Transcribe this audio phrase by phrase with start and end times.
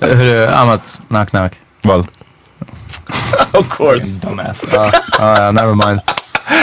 [0.00, 1.52] Hörru, Amat, knock knock.
[1.82, 2.00] Vad?
[3.52, 4.06] of course.
[4.06, 4.64] Dumbass.
[4.72, 6.00] Ja, ja, ja, never mind.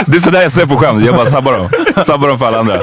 [0.06, 1.68] Det är sådär jag ser på skämt, jag bara sabbar dem.
[2.04, 2.80] Sabbar dem för alla andra.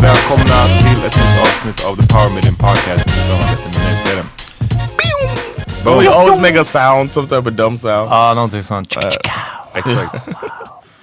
[0.00, 4.01] Välkomna till ett nytt avsnitt av The Power Million Podcast i samarbete med Nöjesguiden.
[5.84, 8.10] But we always make a sound, some type of dumb sound.
[8.10, 8.96] Ja, någonting sånt.
[9.74, 10.28] Exakt.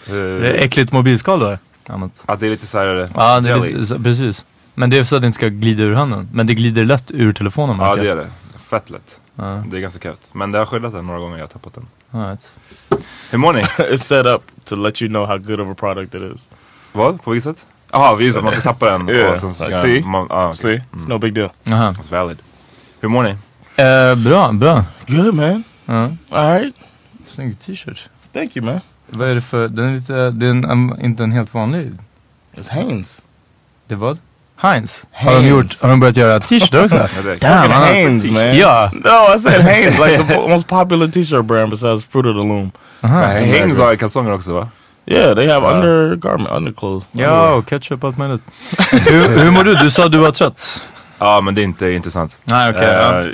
[0.05, 1.57] Det är äckligt mobilskal då.
[1.87, 3.73] Ja, det är lite såhär Ja, det är jelly.
[3.73, 4.45] lite, så- precis.
[4.75, 6.29] Men det är så att det inte ska glida ur handen.
[6.33, 7.77] Men det glider lätt ur telefonen.
[7.79, 8.27] Ja, märker det är det.
[8.69, 9.19] Fett lätt.
[9.35, 9.63] Ja.
[9.67, 10.21] Det är ganska kallt.
[10.31, 11.85] Men det har skyddat den några gånger, jag har tappat den.
[12.23, 12.49] Right.
[13.31, 13.61] Hur mår ni?
[13.77, 16.49] it's set up to let you know how good of a product it is.
[16.91, 17.23] Vad?
[17.23, 17.65] På vilket sätt?
[17.91, 18.43] Jaha, just det.
[18.43, 19.09] Man ska tappa den.
[19.09, 19.33] Yeah.
[19.33, 20.01] och sen så ska see?
[20.05, 20.53] Man, ah, okay.
[20.53, 20.83] See?
[20.97, 21.49] It's no big deal.
[21.71, 21.91] Aha.
[21.91, 22.37] That's valid.
[22.99, 23.35] Hur mår ni?
[23.79, 24.83] Eh, bra, bra.
[25.07, 25.63] Good man.
[25.85, 26.09] Ja.
[26.29, 26.75] All right.
[27.27, 28.09] Snygg t-shirt.
[28.33, 28.79] Thank you man.
[29.07, 31.91] Vad är det för, den är lite, det är inte en helt vanlig.
[32.57, 33.21] It's Hanes.
[33.87, 34.17] Det vad?
[34.61, 35.07] Heinz?
[35.11, 35.49] Har de, Hanes.
[35.51, 36.97] gjort, har de börjat göra t-shirtar också?
[37.41, 38.57] Damn, Hanes man.
[38.57, 38.91] Ja.
[38.93, 39.99] No, I said Hanes.
[39.99, 42.71] Like the most popular t-shirt brand besides Fruit of the Loom.
[43.01, 43.19] Aha.
[43.19, 44.69] Nej, Hängs har kalsonger också va?
[45.05, 47.07] Yeah, they have undergarment, underclothes.
[47.11, 48.41] Ja, och ketchup allt möjligt.
[48.91, 49.75] hur, hur mår du?
[49.75, 50.81] Du sa att du var trött.
[51.19, 52.37] Ja, men det är inte intressant.
[52.43, 52.87] Nej, okej.
[52.87, 53.25] ja.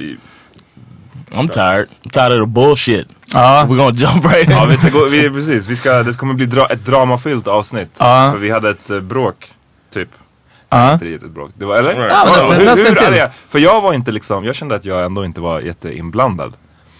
[1.36, 1.88] I'm tired.
[2.04, 3.08] I'm tired of the bullshit.
[3.34, 3.66] Ja.
[3.70, 4.70] We're gonna jump right Ja, in.
[4.70, 5.68] vi ska gå, vi, precis.
[5.68, 7.90] Vi ska, det kommer bli dra, ett dramafyllt avsnitt.
[7.98, 8.30] Ja.
[8.32, 9.36] För vi hade ett eh, bråk,
[9.94, 10.10] typ.
[10.70, 10.94] Ja.
[10.94, 11.52] Inte riktigt ett bråk.
[11.58, 11.92] Det var, eller?
[12.10, 13.06] Ja, men nästan- hur, nästan hur till.
[13.06, 13.32] är det?
[13.50, 16.54] För jag var inte liksom, jag kände att jag ändå inte var jätteinblandad.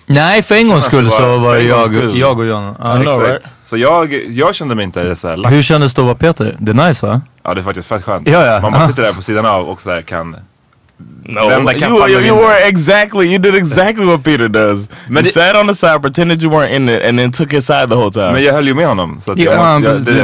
[0.08, 2.76] Nej, för en gångs skull så var det jag, jag och John.
[2.84, 2.98] Ja.
[3.00, 3.28] I know, Exakt.
[3.30, 3.44] right?
[3.64, 5.52] Så jag, jag kände mig inte så här lack.
[5.54, 6.56] Hur kändes det att vara Peter?
[6.60, 7.22] Det är nice va?
[7.44, 8.28] Ja det är faktiskt fett skönt.
[8.30, 8.60] Ja, ja.
[8.62, 8.88] Man bara Ja.
[8.88, 10.36] sitter där på sidan av och så här kan
[11.28, 14.90] No, you, you, you were exactly, you did exactly what Peter does.
[15.10, 17.52] Men you det- sat on the side, pretended you weren't in it, and then took
[17.52, 18.32] his side the whole time.
[18.32, 19.18] Men jag höll ju med honom.
[19.22, 20.24] Så att Ja, jag, men- jag, det,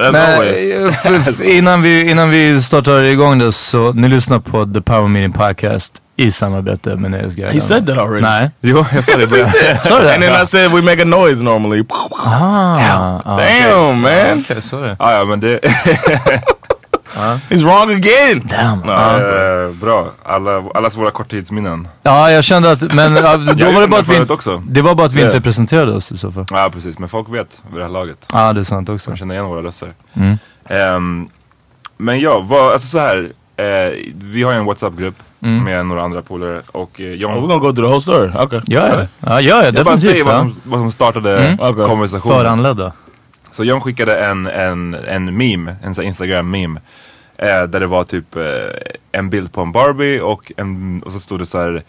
[0.08, 0.60] As Men, always.
[1.02, 5.08] för, för, innan, vi, innan vi startar igång det så, ni lyssnar på The Power
[5.08, 7.52] Meeting Podcast i samarbete med Nöjesguiden.
[7.52, 8.22] He said that already.
[8.22, 8.50] Nej.
[8.60, 9.28] jo, jag sa det.
[9.84, 10.14] Sa du det?
[10.14, 11.84] And then I said we make a noise normally.
[12.24, 14.38] Ah, ah, Damn, man.
[14.44, 14.94] Okej, sorry.
[14.98, 15.60] Ja, ja men det...
[17.50, 18.42] He's wrong again.
[18.44, 18.82] Damn.
[18.86, 19.16] Ja.
[19.16, 20.06] eh, bra.
[20.22, 21.88] Alla, allas våra korttidsminnen.
[22.02, 24.62] Ja, jag kände att, men då var det gjorde bara att vi, förut också.
[24.66, 25.30] det var bara att vi Yeah.
[25.34, 26.46] inte presenterade oss i så fall.
[26.50, 28.26] Ja precis, men folk vet vid det här laget.
[28.32, 29.10] Ja, det är sant också.
[29.10, 29.92] De känner igen våra röster.
[30.14, 30.38] Mm.
[30.68, 31.28] Ehm,
[31.96, 33.32] men ja, vad, alltså så här.
[33.56, 33.64] Eh,
[34.14, 35.64] vi har ju en WhatsApp-grupp Mm.
[35.64, 37.32] med några andra polare och eh, John...
[37.32, 38.44] Oh, we're gonna go through the whole story.
[38.44, 38.60] Okay.
[38.66, 38.94] Ja, ja.
[38.96, 40.38] Ja, ja, ja jag bara säger vad Ja.
[40.40, 41.60] som, vad som startade Mm.
[41.60, 41.86] Okej.
[41.86, 42.36] konversationen.
[42.38, 42.92] Föranledda.
[43.52, 46.80] Så John skickade en, en, en meme, en Instagram-meme.
[47.36, 48.42] Eh, där det var typ eh,
[49.12, 51.82] en bild på en Barbie och, en, och så stod det så här.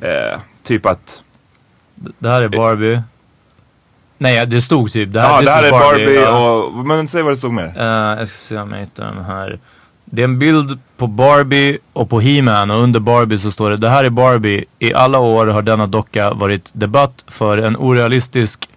[0.00, 1.22] Eh, typ att
[1.94, 3.02] Det här är Barbie.
[4.18, 6.50] Nej, det stod typ, det här, Ja, this det här är Barbie, ja.
[6.50, 7.72] och, men säg vad det stod mer.
[7.76, 9.58] Eh, jag ska se om jag hittar den här.
[10.04, 13.76] Det är en bild på Barbie och på He-Man och under Barbie så står det
[13.76, 14.64] Det här är Barbie.
[14.78, 18.68] I alla år har denna docka varit debatt för en orealistisk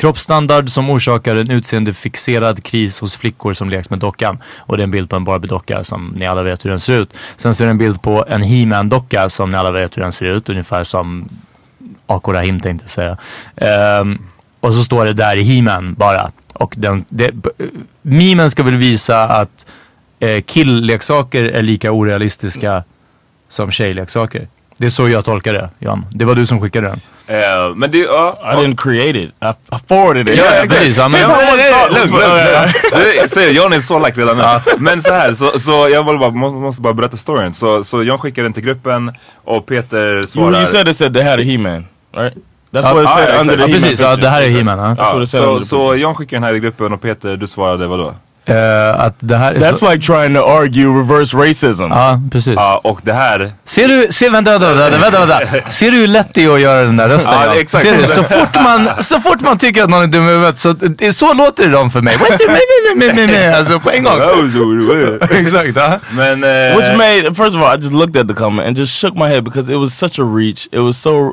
[0.00, 4.38] kroppsstandard som orsakar en utseendefixerad kris hos flickor som leks med dockan.
[4.58, 7.00] Och det är en bild på en Barbie-docka som ni alla vet hur den ser
[7.00, 7.14] ut.
[7.36, 10.12] Sen så är det en bild på en He-Man-docka som ni alla vet hur den
[10.12, 10.48] ser ut.
[10.48, 11.28] Ungefär som
[12.06, 14.00] Ako Rahim tänkte jag säga.
[14.00, 14.18] Um,
[14.60, 16.32] och så står det där i He-Man bara.
[16.52, 17.30] Och den, det,
[18.02, 19.66] memen ska väl visa att
[20.20, 22.84] eh, killleksaker är lika orealistiska
[23.48, 24.48] som tjejleksaker.
[24.80, 26.06] Det är så jag tolkar det, Jan.
[26.10, 27.00] Det var du som skickade den.
[27.26, 28.38] Eh, men det, ja.
[28.52, 29.30] I didn't create it.
[29.40, 30.38] I, I forwarded it.
[30.38, 30.96] Ja, Yeah, precis.
[30.98, 31.20] Ja, men-
[31.90, 32.20] Lugn, lugn.
[33.22, 34.44] Det säger John är så lack redan nu.
[34.78, 37.52] Men så här, så, så jag vill bara, måste, måste bara berätta storyn.
[37.52, 39.12] Så, så John skickade den till gruppen
[39.44, 40.58] och Peter You, svarar.
[40.58, 41.86] you said it said they had a He-Man,
[42.16, 42.34] right?
[42.72, 44.42] That's Ja, what it ah, said ja, under the Ja He-Man precis, ja, det här
[44.42, 45.64] är He-Man.
[45.64, 48.14] Så John skickade den här i gruppen och Peter, du svarade vadå?
[48.50, 51.82] Eh, att det här är That's så, like trying to argue reverse racism.
[51.82, 52.54] Ja, precis.
[52.56, 55.70] Ja, och det här, Ser du, se, vänta, vänta, vänta, vänta, vänta.
[55.70, 57.32] Ser du hur lätt det är att göra den där rösten?
[57.32, 57.56] Ja, Jan?
[57.58, 57.84] exakt.
[57.84, 58.08] Ser du?
[58.08, 60.74] Så fort, man, så fort man tycker att någon är dum i huvudet så,
[61.12, 62.16] så låter dem för mig.
[63.54, 64.20] Alltså på en gång.
[65.40, 66.00] Exakt, ja.
[66.10, 66.44] Men...
[66.44, 69.14] Eh, Which made, first of all, I just looked at the comment and just shook
[69.14, 70.68] my head because it was such a reach.
[70.72, 71.32] It was so,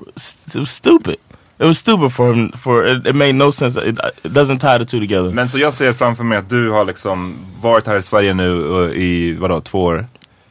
[0.56, 1.16] it was stupid.
[1.60, 3.78] It was stupid for him, for, it, it made no sense.
[3.78, 5.32] It, it doesn't tie the two together.
[5.32, 8.64] Men så jag ser framför mig att du har liksom varit här i Sverige nu
[8.64, 10.06] och i vadå, två år?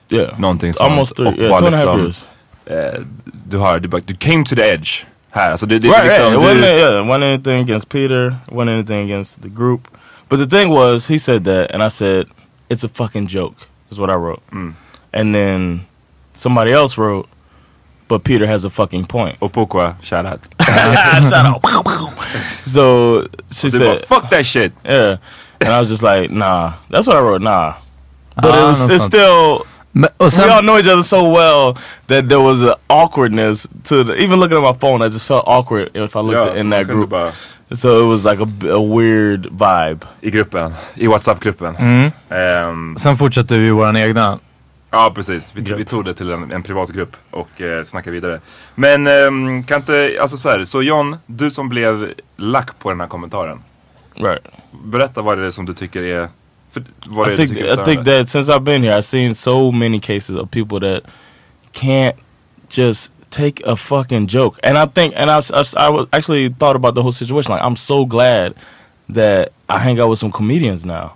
[0.09, 0.41] yeah.
[0.41, 0.91] Någonting sånt.
[0.91, 2.95] Almost three, Och yeah, var two and a half liksom, years.
[2.95, 3.01] eh,
[3.49, 5.51] du har, du, du came to the edge här.
[5.51, 6.35] Alltså det, det, Right, liksom, right.
[6.35, 9.89] It du, wasn't, yeah, wasn't anything against Peter, it wasn't anything against the group.
[10.29, 12.27] But the thing was, he said that, and I said,
[12.69, 13.55] it's a fucking joke,
[13.93, 14.43] is what I wrote.
[15.13, 15.81] And then
[16.35, 17.29] somebody else wrote,
[18.09, 19.37] but Peter has a fucking point.
[19.41, 19.53] Och
[20.03, 20.49] shout out.
[22.65, 24.73] So she Du bara, said, fuck that shit!
[24.85, 25.17] yeah.
[25.61, 26.75] And I was just like, nah.
[26.91, 27.75] That's what I wrote, nah.
[28.37, 31.79] But Ah, it was, it's still, Men, och we all know each other so well
[32.09, 35.45] that there was an awkwardness to the, even looking at my phone, I just felt
[35.47, 37.09] awkward if I looked Ja, in that group.
[37.09, 37.33] Bara,
[37.73, 40.05] So it was like a, a weird vibe.
[40.23, 41.77] I gruppen, i WhatsApp-gruppen.
[41.77, 42.13] Mm.
[42.31, 44.39] Ehm, sen fortsätter vi våran egna.
[44.91, 48.41] Ja precis, vi, vi tog det till en, en privat grupp och eh, snackade vidare.
[48.75, 53.01] Men ehm, kan inte, alltså så här, så John, du som blev lack på den
[53.01, 53.63] här kommentaren.
[54.15, 54.43] Right.
[54.85, 56.29] Berätta vad det är som du tycker är,
[56.71, 59.03] för, vad det I är think I är think that since I've been here, I've
[59.03, 61.03] seen so many cases of people that
[61.73, 62.15] can't
[62.71, 64.59] just take a fucking joke.
[64.63, 67.53] And I think, and I, I, I actually thought about the whole situation.
[67.53, 68.55] Like, I'm so glad
[69.09, 71.15] that I hang out with some comedians now.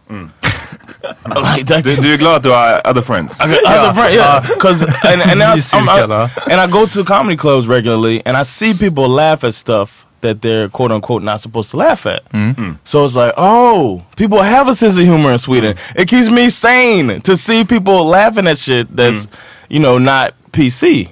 [1.27, 1.85] Like that.
[1.85, 3.41] Du, du är glad att du uh, har other friends?
[3.41, 6.87] Other friend, yeah, uh, because and and, now You see I'm- I'm- and I go
[6.87, 11.23] to comedy clubs regularly, and I see people laugh at stuff that they're quote unquote
[11.23, 12.23] not supposed to laugh at.
[12.31, 12.51] Hmm?
[12.53, 12.73] Hmm.
[12.85, 15.77] So it's like, oh, people have a sense of humor in Sweden.
[15.77, 16.01] Hmm.
[16.01, 19.29] It keeps me sane to see people laughing at shit that's
[19.71, 21.09] you know not PC.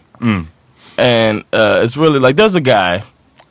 [0.98, 3.02] And uh, it's really like there's a guy.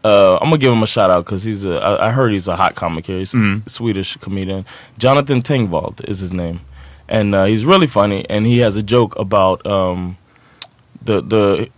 [0.07, 1.75] Uh, I'm gonna give him a shout out because he's a.
[1.89, 3.19] I, I heard he's a hot comic here.
[3.19, 4.65] He's a Swedish comedian.
[4.97, 6.59] Jonathan Tingvald is his name,
[7.09, 8.25] and uh, he's really funny.
[8.29, 10.17] And he has a joke about um,
[11.01, 11.69] the the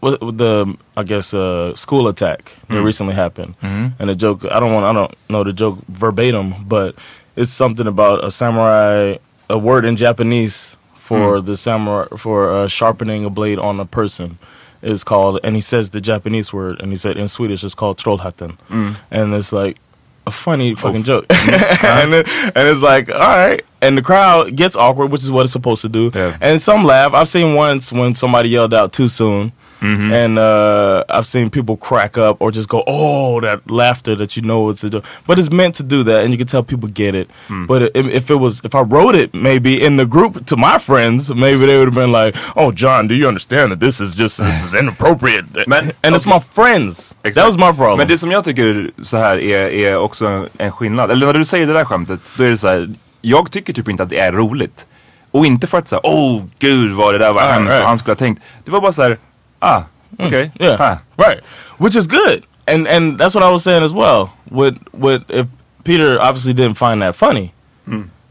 [0.00, 3.54] the I guess uh, school attack that recently happened.
[3.98, 6.94] And the joke I don't want I don't know the joke verbatim, but
[7.36, 9.18] it's something about a samurai
[9.50, 14.38] a word in Japanese for the samurai for uh, sharpening a blade on a person
[14.86, 17.98] is called and he says the Japanese word and he said in Swedish it's called
[17.98, 18.56] trollhatten.
[18.68, 18.96] Mm.
[19.10, 19.78] And it's like
[20.26, 21.26] a funny oh, fucking joke.
[21.30, 23.64] and, it- and it's like, all right.
[23.82, 26.10] And the crowd gets awkward, which is what it's supposed to do.
[26.14, 26.36] Yeah.
[26.40, 27.12] And some laugh.
[27.14, 29.52] I've seen once when somebody yelled out too soon.
[29.80, 34.42] And uh, I've seen people crack up or just go, oh, that laughter that you
[34.42, 35.04] know it's a joke.
[35.26, 37.28] But it's meant to do that, and you can tell people get it.
[37.68, 40.78] But if, if it was, if I wrote it maybe in the group to my
[40.78, 44.14] friends, maybe they would have been like, oh, John, do you understand that this is
[44.14, 45.66] just, this is inappropriate?
[45.66, 47.14] Men- and it's my friends.
[47.22, 47.46] That Exakt.
[47.46, 47.98] was my problem.
[47.98, 51.44] Men det som jag tycker så här är, är också en skillnad, eller när du
[51.44, 54.18] säger det där skämtet, då är det så här, jag tycker typ inte att det
[54.18, 54.86] är roligt.
[55.30, 57.86] Och inte för att säga, oh gud vad det där var hemskt right.
[57.86, 58.42] han skulle ha tänkt.
[58.64, 59.18] Det var bara så här,
[59.66, 59.82] ah,
[60.18, 60.98] okej, Yeah, ah.
[61.26, 61.40] right.
[61.78, 64.28] Which is good, and and that's what I was saying as well.
[64.50, 65.46] With with if
[65.84, 67.52] Peter obviously didn't find that funny,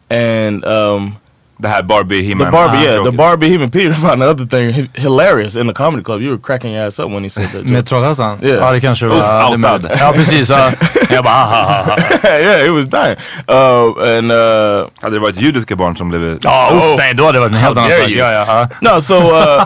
[0.10, 1.18] and um,
[1.58, 2.52] Det här Barbie the He-Man.
[2.52, 3.12] Barbie, ah, yeah, the.
[3.12, 6.22] Barbie, him and Peter found the other thing hilarious in the comedy club.
[6.22, 7.64] You were cracking your ass up when he said that.
[7.66, 7.86] Med joke.
[7.86, 8.40] Trollhättan?
[8.44, 8.60] Yeah.
[8.60, 9.16] Ja det kanske var.
[9.16, 9.60] Uff, det är outad.
[9.60, 10.00] möjligt.
[10.00, 10.50] Ja precis.
[10.50, 10.72] Ja.
[11.10, 12.30] Jag bara ha, ha, ha.
[12.30, 13.16] yeah, it was dying.
[13.48, 16.40] Uh, and uh, Hade det varit judiska barn som blev...
[16.44, 18.10] Ja Oh, nej då hade det varit en helt annan dare sak.
[18.10, 18.20] you.
[18.20, 18.96] Ja, ja, ja.
[18.96, 19.64] no, so uh,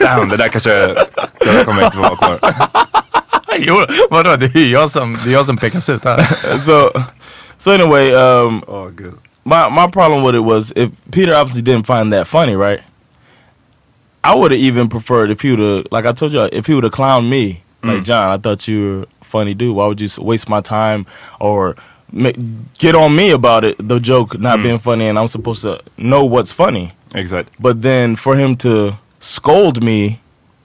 [0.00, 0.70] Damn, det där kanske...
[0.70, 1.04] Det
[1.52, 2.38] där kommer inte vara kvar.
[3.58, 4.36] Jo, vadå?
[4.36, 6.26] Det är ju jag som, det är jag som pekas ut här.
[6.58, 6.90] so
[7.58, 9.14] so anyway, um, Åh gud.
[9.44, 12.80] my my problem with it was if Peter obviously didn't find that funny, right?
[14.24, 16.74] I would have even preferred if he would have, like I told you, if he
[16.74, 19.74] would have clowned me, like John, I thought you were a funny dude.
[19.76, 21.06] Why would you waste my time
[21.40, 21.74] or
[22.12, 22.32] ma-
[22.78, 23.76] get on me about it?
[23.88, 26.92] The joke not being funny, and I'm supposed to know what's funny.
[27.14, 27.48] Exakt.
[27.58, 30.20] But then for him to scold me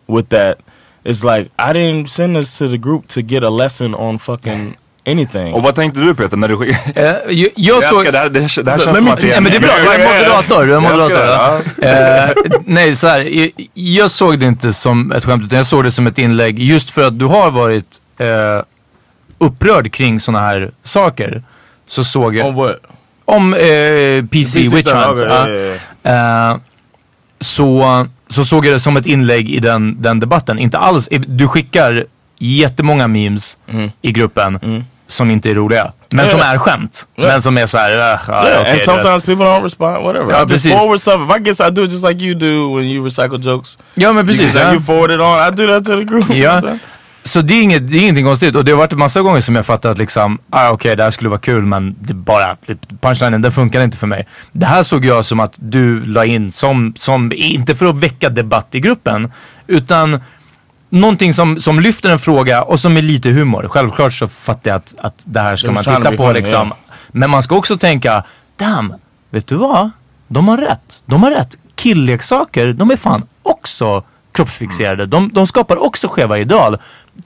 [0.07, 0.59] with that,
[1.03, 4.75] it's like I didn't send this to the group to get a lesson on fucking
[5.05, 5.53] anything.
[5.53, 7.21] Och vad tänkte du Peter när du skickade?
[7.25, 8.05] Eh, jag, jag såg...
[8.05, 9.89] det här, det här, det här Så, känns som att men det är bra, du
[9.89, 10.65] är moderator.
[10.65, 11.25] Du är moderator.
[11.81, 15.83] Eh, nej, så här, jag, jag såg det inte som ett skämt utan jag såg
[15.83, 18.63] det som ett inlägg just för att du har varit eh,
[19.37, 21.43] upprörd kring sådana här saker.
[21.87, 22.47] Så såg jag...
[22.47, 22.75] on what?
[23.25, 25.19] Om eh, PC, PC Witch Hunt.
[25.19, 25.47] okay, ja.
[25.47, 26.57] yeah, yeah.
[27.39, 30.59] Så, så såg jag det som ett inlägg i den, den debatten.
[30.59, 32.05] Inte alls, du skickar
[32.39, 33.57] jättemånga memes
[34.01, 35.91] i gruppen som inte är roliga.
[36.09, 36.45] Men som Ja.
[36.45, 37.07] är skämt.
[37.15, 37.23] Ja.
[37.27, 40.03] Men som är såhär, uh, Yeah, okej, and sometimes people don't respond.
[40.03, 40.31] Whatever.
[40.31, 40.71] Ja, I just precis.
[40.71, 41.21] forward stuff.
[41.29, 43.77] If I guess I do it just like you do when you recycle jokes.
[43.95, 44.53] Ja men You, precis.
[44.53, 44.71] say ja.
[44.71, 45.47] you forward it on.
[45.47, 46.29] I do that to the group.
[46.35, 46.61] Ja.
[47.25, 49.55] Så det är, inget, det är ingenting konstigt och det har varit massa gånger som
[49.55, 52.99] jag fattat att liksom, ah, okej det här skulle vara kul men det bara, det-
[53.01, 54.27] punchlinen den funkar inte för mig.
[54.51, 58.29] Det här såg jag som att du la in som, som inte för att väcka
[58.29, 59.31] debatt i gruppen,
[59.67, 60.19] utan
[60.89, 63.67] någonting som, som lyfter en fråga och som är lite humor.
[63.67, 66.73] Självklart så fattar jag att, att det här ska It man titta på liksom.
[67.11, 68.23] Men man ska också tänka,
[68.57, 68.93] damn,
[69.29, 69.89] vet du vad?
[70.27, 71.03] De har rätt.
[71.05, 71.57] De har rätt.
[71.75, 74.03] Killleksaker, de är fan också
[74.35, 75.05] kroppsfixerade.
[75.05, 76.77] De, de skapar också skeva ideal.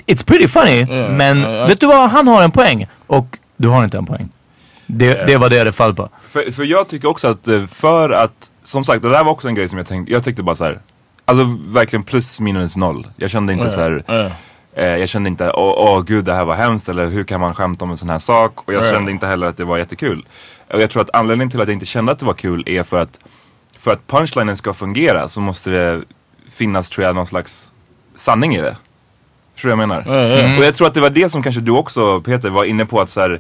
[0.08, 1.68] It's pretty funny, Yeah, men ja, ja.
[1.68, 2.10] vet du vad?
[2.10, 4.30] Han har en poäng och du har inte en poäng.
[4.88, 6.10] Det, det var det det fall på.
[6.30, 9.48] För, för jag tycker också att eh, för att, som sagt det där var också
[9.48, 10.80] en grej som jag tänkte, jag tyckte bara så här.
[11.26, 13.08] Alltså verkligen plus minus noll.
[13.16, 14.04] Jag kände inte så här.
[14.10, 14.32] Yeah.
[14.74, 17.54] Eh, jag kände inte, åh åh, gud det här var hemskt eller hur kan man
[17.54, 18.68] skämta om en sån här sak?
[18.68, 20.26] Och jag kände inte heller att det var jättekul.
[20.74, 22.84] Och jag tror att anledningen till att jag inte kände att det var kul är
[22.84, 23.20] för att
[23.80, 26.04] för att punchlinen ska fungera så måste det
[26.50, 27.72] finnas tror jag någon slags
[28.16, 28.76] sanning i det.
[29.62, 30.04] Tror jag menar?
[30.08, 30.58] Ja.
[30.58, 33.02] Och jag tror att det var det som kanske du också Peter var inne på
[33.02, 33.40] att så här,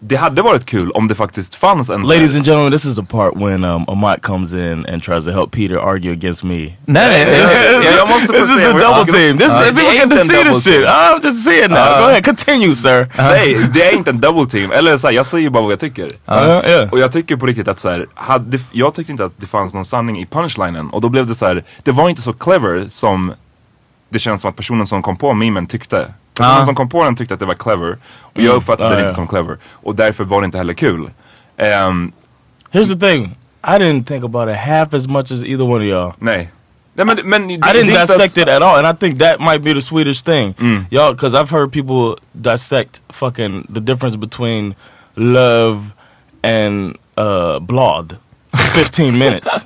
[0.00, 3.02] det hade varit kul om det faktiskt fanns en Ladies and gentlemen, this is the
[3.02, 6.56] part when um, Amat comes in and tries to help Peter argue against me.
[6.56, 7.80] Nej, nej, nej.
[7.84, 9.38] Ja, jag måste this is the double team.
[9.38, 10.74] This det people är get to see this shit.
[10.74, 10.86] team.
[10.86, 11.98] I'm just seeing now.
[12.00, 13.06] Go ahead, continue, sir.
[13.16, 14.72] Nej, det är inte en double team.
[14.72, 16.06] Eller så här, jag säger bara vad jag tycker.
[16.06, 16.92] Uh, yeah.
[16.92, 19.74] Och jag tycker på riktigt att så här, hade, jag tyckte inte att det fanns
[19.74, 20.90] någon sanning i punchlinen.
[20.90, 23.32] Och då blev det så här, det var inte så clever som
[24.10, 26.06] det känns som att personen som kom på memen tyckte.
[26.38, 26.50] Ja.
[26.50, 26.56] Ah.
[26.56, 27.98] Någon som kom på den tyckte att det var clever.
[28.20, 28.56] Och jag mm.
[28.56, 29.58] uppfattade ah, det inte som clever.
[29.72, 31.10] Och därför var det inte heller kul.
[31.56, 32.12] Um,
[32.72, 33.36] Here's the thing.
[33.64, 36.14] I didn't think about it half as much as either one of y'all.
[36.18, 36.50] Nej.
[36.98, 40.54] I didn't dissect it at all, and I think that might be the Swedish thing,
[40.54, 40.86] mm.
[40.90, 41.12] y'all.
[41.12, 44.74] Because I've heard people dissect fucking the difference between
[45.14, 45.94] love
[46.42, 48.18] and uh, blod.
[48.56, 49.64] 15 minutes.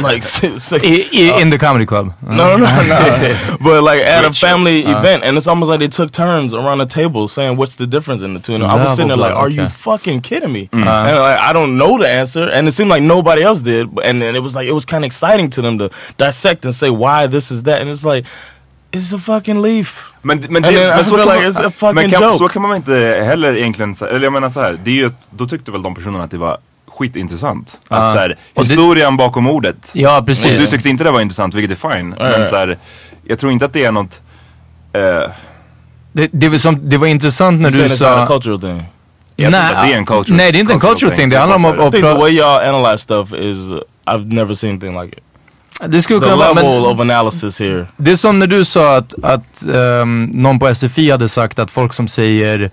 [0.00, 2.14] like six, six, in, uh, in the comedy club.
[2.22, 2.82] No, no, no.
[2.82, 3.56] no.
[3.60, 6.78] but like at a family uh, event, and it's almost like they took turns around
[6.78, 8.54] the table saying, "What's the difference in the two?
[8.54, 9.62] And I was sitting there like, "Are okay.
[9.62, 10.86] you fucking kidding me?" Mm.
[10.86, 13.88] Uh, and like, I don't know the answer, and it seemed like nobody else did.
[14.04, 16.74] And then it was like it was kind of exciting to them to dissect and
[16.74, 18.26] say why this is that, and it's like.
[18.90, 20.12] It's a fucking leaf.
[20.22, 23.56] Men, men, det, men, så, kan like man, men kan, så kan man inte heller
[23.56, 26.30] egentligen, eller jag menar så här, det är ju, då tyckte väl de personerna att
[26.30, 26.58] det var
[26.98, 27.80] skitintressant.
[27.88, 29.90] Att så här, Och historien bakom ordet.
[29.92, 30.60] Ja, Och precis.
[30.60, 32.14] du tyckte inte det var intressant, vilket är fine.
[32.18, 32.24] ja.
[32.24, 32.78] Men så här,
[33.24, 34.22] jag tror inte att det är något,
[34.92, 35.00] eh,
[36.12, 38.26] Det, det, var som, det var intressant när du sa...
[38.26, 38.84] cultural thing.
[39.36, 41.28] jag det är en cultural Nej, det är inte en cultural thing.
[41.28, 41.74] Det handlar om att...
[41.74, 45.22] I think the way y'all analyze stuff is uh, I've never seen anything like it.
[45.86, 46.48] det skulle The kunna vara...
[46.52, 47.86] level Men, of analysis here.
[47.96, 51.70] det är som när du sa att, att ehm, någon på SFI hade sagt att
[51.70, 52.70] folk som säger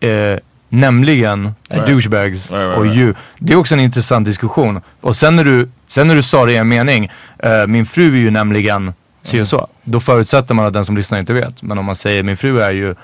[0.00, 1.86] eh, nämligen Right.
[1.86, 3.14] douchebags Right, right, och you.
[3.38, 4.80] Det är också en intressant diskussion.
[5.00, 8.14] Och sen när du, sen när du sa det i en mening, eh, min fru
[8.14, 8.92] är ju nämligen
[9.22, 9.68] si och så.
[9.84, 11.62] Då förutsätter man att den som lyssnar inte vet.
[11.62, 12.94] Men om man säger min fru är ju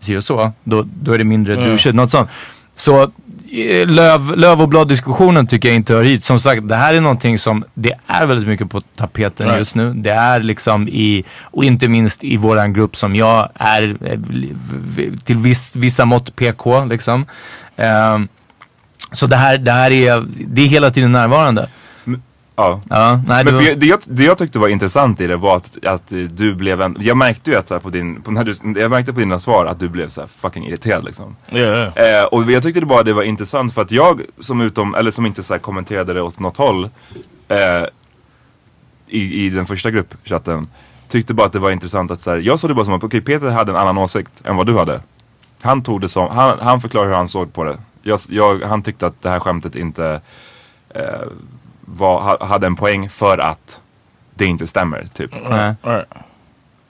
[0.00, 1.68] si och så, då, då är det mindre Mm.
[1.68, 1.94] douchigt.
[1.94, 2.30] Något sånt.
[2.74, 3.10] Så
[3.86, 6.24] löv, löv och blad diskussionen tycker jag inte hör hit.
[6.24, 9.58] Som sagt, det här är någonting som, det är väldigt mycket på tapeten Right.
[9.58, 9.92] just nu.
[9.94, 14.18] Det är liksom i, och inte minst i våran grupp som jag är eh,
[15.24, 17.26] till viss, vissa mått PK liksom.
[17.76, 18.28] Ehm,
[19.12, 21.68] så det här, det här är, det är hela tiden närvarande.
[22.56, 22.80] Ja.
[22.90, 25.56] Ja, nej, Men för jag, det, jag, det jag tyckte var intressant i det var
[25.56, 28.80] att, att du blev en, jag märkte ju att så på din, på när du,
[28.80, 31.36] jag märkte på dina svar att du blev så fucking irriterad liksom.
[31.50, 32.20] Yeah.
[32.20, 35.10] Eh, och jag tyckte det bara det var intressant för att jag som utom, eller
[35.10, 36.84] som inte så kommenterade det åt något håll
[37.48, 37.84] eh,
[39.06, 40.66] i, i den första gruppchatten
[41.08, 43.04] tyckte bara att det var intressant att så här, jag såg det bara som att
[43.04, 45.00] okej Peter hade en annan åsikt än vad du hade.
[45.62, 47.78] Han tog det som, han, han förklarade hur han såg på det.
[48.02, 50.20] Jag, jag, han tyckte att det här skämtet inte
[50.88, 51.02] eh,
[51.92, 53.80] var, ha, hade en poäng för att
[54.34, 55.34] det inte stämmer typ.
[55.34, 56.06] right.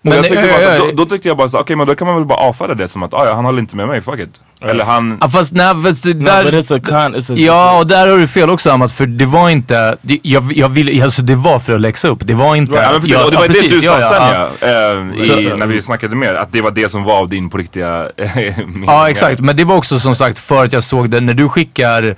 [0.03, 0.85] Och Men, jag tyckte ja, bara, ja, ja.
[0.85, 2.89] då, då tyckte jag bara så, okej men då kan man väl bara avfärda det
[2.89, 4.41] som att ah, ja, han håller inte med mig, fuck it.
[4.61, 7.17] Eller han, Ja, fast nej, fast det, No, där, but it's a con.
[7.17, 7.37] It's a.
[7.37, 10.69] Ja, och där har du fel också Amat, för det var inte, det, jag, jag
[10.69, 12.19] ville, alltså det var för att läxa upp.
[12.23, 12.79] Det var inte...
[12.79, 14.49] Ja, men precis, ja, och det var ja, det precis, du sa ja, sen ja.
[14.61, 17.59] ja, eh, i, när vi snackade mer, att det var det som var din på
[17.59, 18.11] riktiga.
[18.87, 19.41] Ja, exakt.
[19.41, 22.17] Men det var också som sagt för att jag såg det, när du skickar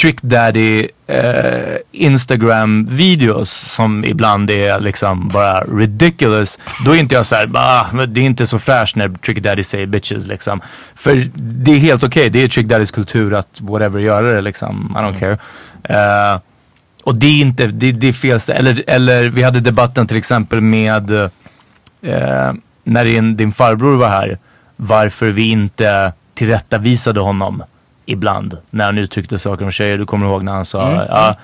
[0.00, 6.58] Trick Daddy eh, Instagram videos som ibland är liksom bara ridiculous.
[6.84, 9.86] Då är inte jag såhär, ah, det är inte så fräscht när Trick Daddy säger
[9.86, 10.60] bitches liksom.
[10.94, 14.96] För det är helt okej, det är Trick Daddys kultur att whatever göra det liksom.
[14.98, 15.38] I don't care.
[15.84, 16.40] Eh,
[17.04, 20.60] och det är inte, det, det är fel eller, eller vi hade debatten till exempel
[20.60, 22.52] med eh,
[22.84, 24.38] när din, din farbror var här,
[24.76, 27.62] varför vi inte tillrättavisade honom
[28.06, 29.98] ibland när han uttryckte saker om tjejer.
[29.98, 31.36] Du kommer ihåg när han sa, ja,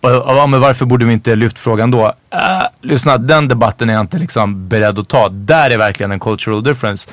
[0.00, 2.04] och, och, ja, men varför borde vi inte lyft frågan då?
[2.30, 2.40] Äh,
[2.82, 5.28] lyssna, den debatten är jag inte liksom beredd att ta.
[5.28, 7.10] Där är verkligen en cultural difference.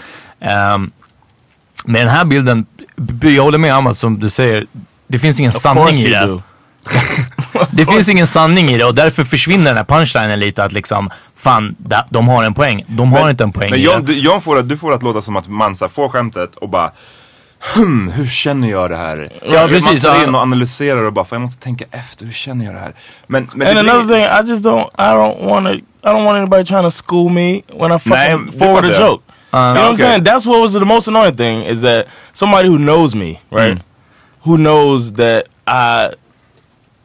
[0.75, 0.91] Um,
[1.85, 2.65] med den här bilden,
[3.21, 4.65] jag håller med Amat som du säger,
[5.07, 6.41] det finns ingen Of sanning i det.
[7.71, 11.09] Det finns ingen sanning i det och därför försvinner den här punchlinen lite att liksom,
[11.35, 11.75] fan,
[12.09, 12.85] de har en poäng.
[12.87, 14.13] De har inte en poäng Men i John, det.
[14.13, 16.69] du, John får, att- du får att låta som att man så får skämtet och
[16.69, 16.91] bara
[17.75, 19.29] Hmm, hur känner jag det här?
[19.45, 22.33] Ja, precis, Man tar in och analyserar och bara, fan jag måste tänka efter, hur
[22.33, 22.93] känner jag det här?
[23.27, 24.87] Men, men And blir- another thing, I just don't.
[24.97, 25.73] I don't want to.
[26.05, 29.23] I don't want anybody trying to school me when I fucking Nej, forward a joke.
[29.53, 29.97] you know what I'm okay.
[29.97, 30.23] saying?
[30.23, 33.77] That's what was the most annoying thing is that somebody who knows me, right?
[34.45, 36.09] Who knows that I.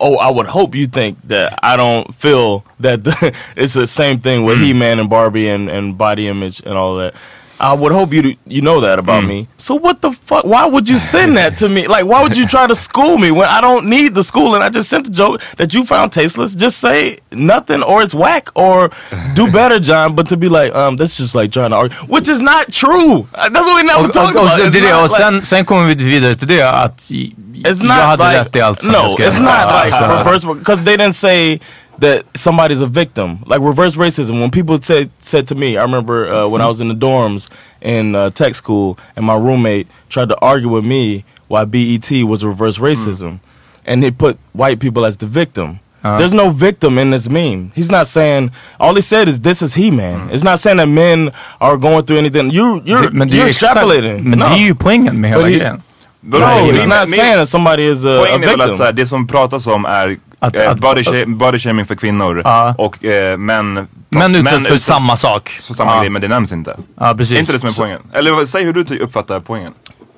[0.01, 4.21] Oh, I would hope you think that I don't feel that the, it's the same
[4.21, 7.15] thing with He-Man and Barbie and, and body image and all that.
[7.61, 9.49] I would hope you you know that about me.
[9.57, 10.45] So what the fuck?
[10.45, 11.89] Why would you send that to me?
[11.89, 14.63] Like, why would you try to school me when I don't need the schooling?
[14.63, 16.55] I just sent the joke that you found tasteless.
[16.55, 18.91] Just say nothing, or it's whack, or
[19.35, 20.15] do better, John.
[20.15, 23.27] But to be like, um, that's just like trying to argue, which is not true.
[23.33, 24.61] That's what we never Och, talk och, och, about.
[24.61, 24.91] It's det det.
[24.93, 27.35] not och like- sen, sen kommer vi vidare till det att It's
[27.65, 29.29] jag not hade like rätt i allt som no, jag skrev.
[29.33, 31.59] it's not like reverse because they didn't say
[31.99, 33.39] that somebody's a victim.
[33.47, 34.41] Like reverse racism.
[34.41, 37.49] When people said said to me, I remember uh, when I was in the dorms
[37.81, 42.45] in uh, tech school, and my roommate tried to argue with me why BET was
[42.45, 43.41] reverse racism,
[43.87, 45.81] and they put white people as the victim.
[46.03, 47.71] There's no victim in this meme.
[47.75, 48.51] He's not saying.
[48.81, 50.31] All he said is this is he man.
[50.31, 52.51] It's not saying that men are going through anything.
[52.51, 54.23] You you're Men you're ju exakt- extrapolating.
[54.25, 54.47] Men no.
[54.49, 55.83] det är ju poängen med hela But grejen.
[56.23, 56.39] No,
[56.73, 58.71] he's not saying that somebody is a, a Poängen är väl victim.
[58.71, 61.85] att så här, det som pratas om är Att- eh, att- body, sha- body shaming
[61.85, 62.75] för kvinnor Ja.
[62.79, 65.49] och eh, män Män utsätts för samma sak.
[65.49, 66.01] För samma Ja.
[66.01, 66.77] grej men det nämns inte.
[67.01, 67.37] Ja, precis.
[67.37, 68.01] Är inte det som är Så- poängen?
[68.13, 69.73] Eller säg hur du uppfattar poängen.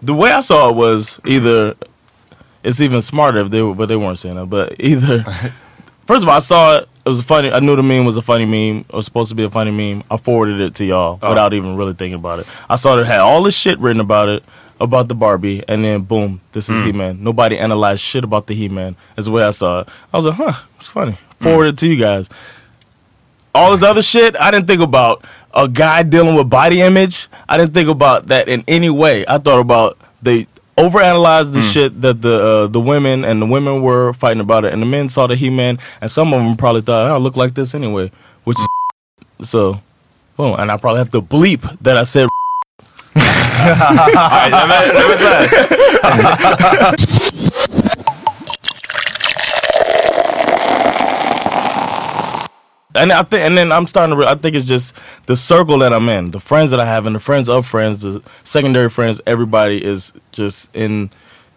[0.07, 1.75] the way I saw it was either
[2.63, 4.49] it's even smarter if they but they weren't saying that.
[4.49, 5.25] But either
[6.09, 6.85] first of all, I saw it.
[7.05, 7.49] It was funny.
[7.49, 8.81] I knew the meme was a funny meme.
[8.89, 10.03] It was supposed to be a funny meme.
[10.11, 12.47] I forwarded it to y'all without even really thinking about it.
[12.69, 14.43] I saw that it had all this shit written about it
[14.81, 16.87] about the Barbie, and then boom, this is mm.
[16.87, 17.23] He Man.
[17.23, 18.97] Nobody analyzed shit about the He Man.
[19.15, 19.89] That's the way I saw it.
[20.13, 21.13] I was like, huh, it's funny.
[21.13, 21.19] Mm.
[21.43, 22.29] Forwarded it to you guys
[23.55, 27.29] all this other shit, I didn't think about a guy dealing with body image.
[27.49, 29.25] I didn't think about that in any way.
[29.27, 31.73] I thought about they overanalyzed the mm.
[31.73, 34.87] shit that the uh, the women and the women were fighting about it, and the
[34.87, 37.75] men saw the He Man, and some of them probably thought, "I look like this
[37.75, 38.11] anyway,"
[38.45, 39.81] which is so.
[40.37, 42.29] Boom, and I probably have to bleep that I said.
[44.15, 44.69] Nej, men,
[45.09, 45.51] men så här.
[52.93, 54.21] And I think, and then I'm starting to.
[54.21, 54.97] Re- I think it's just
[55.27, 58.01] the circle that I'm in, the friends that I have, and the friends of friends,
[58.03, 59.21] the secondary friends.
[59.29, 61.11] Everybody is just in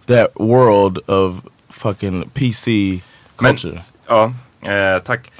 [0.06, 3.02] that world of fucking PC
[3.42, 3.84] Men- culture.
[4.08, 4.32] Ja,
[4.68, 5.32] eh, tack.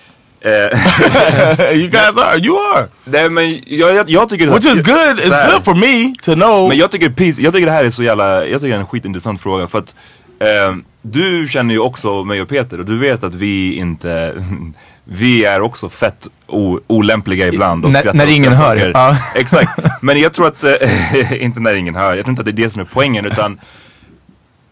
[0.46, 0.52] Eh,
[1.74, 2.38] you guys are.
[2.40, 2.88] You are.
[3.04, 5.20] nej men jag, jag, jag tycker Which is good.
[5.20, 5.52] It's här.
[5.52, 6.68] good for me to know.
[6.70, 8.80] Men jag tycker, peace, jag tycker det här är så jävla, jag tycker det är
[8.80, 9.96] en skitintressant fråga för att
[10.40, 14.34] eh, du känner ju också mig och Peter och du vet att vi inte,
[15.04, 18.92] vi är också fett o, olämpliga ibland och När- skrattar när ingen hör.
[18.94, 19.18] Ja.
[19.36, 22.62] Exakt, men jag tror att, eh, inte när ingen hör, jag tror inte att det
[22.62, 23.60] är det som är poängen utan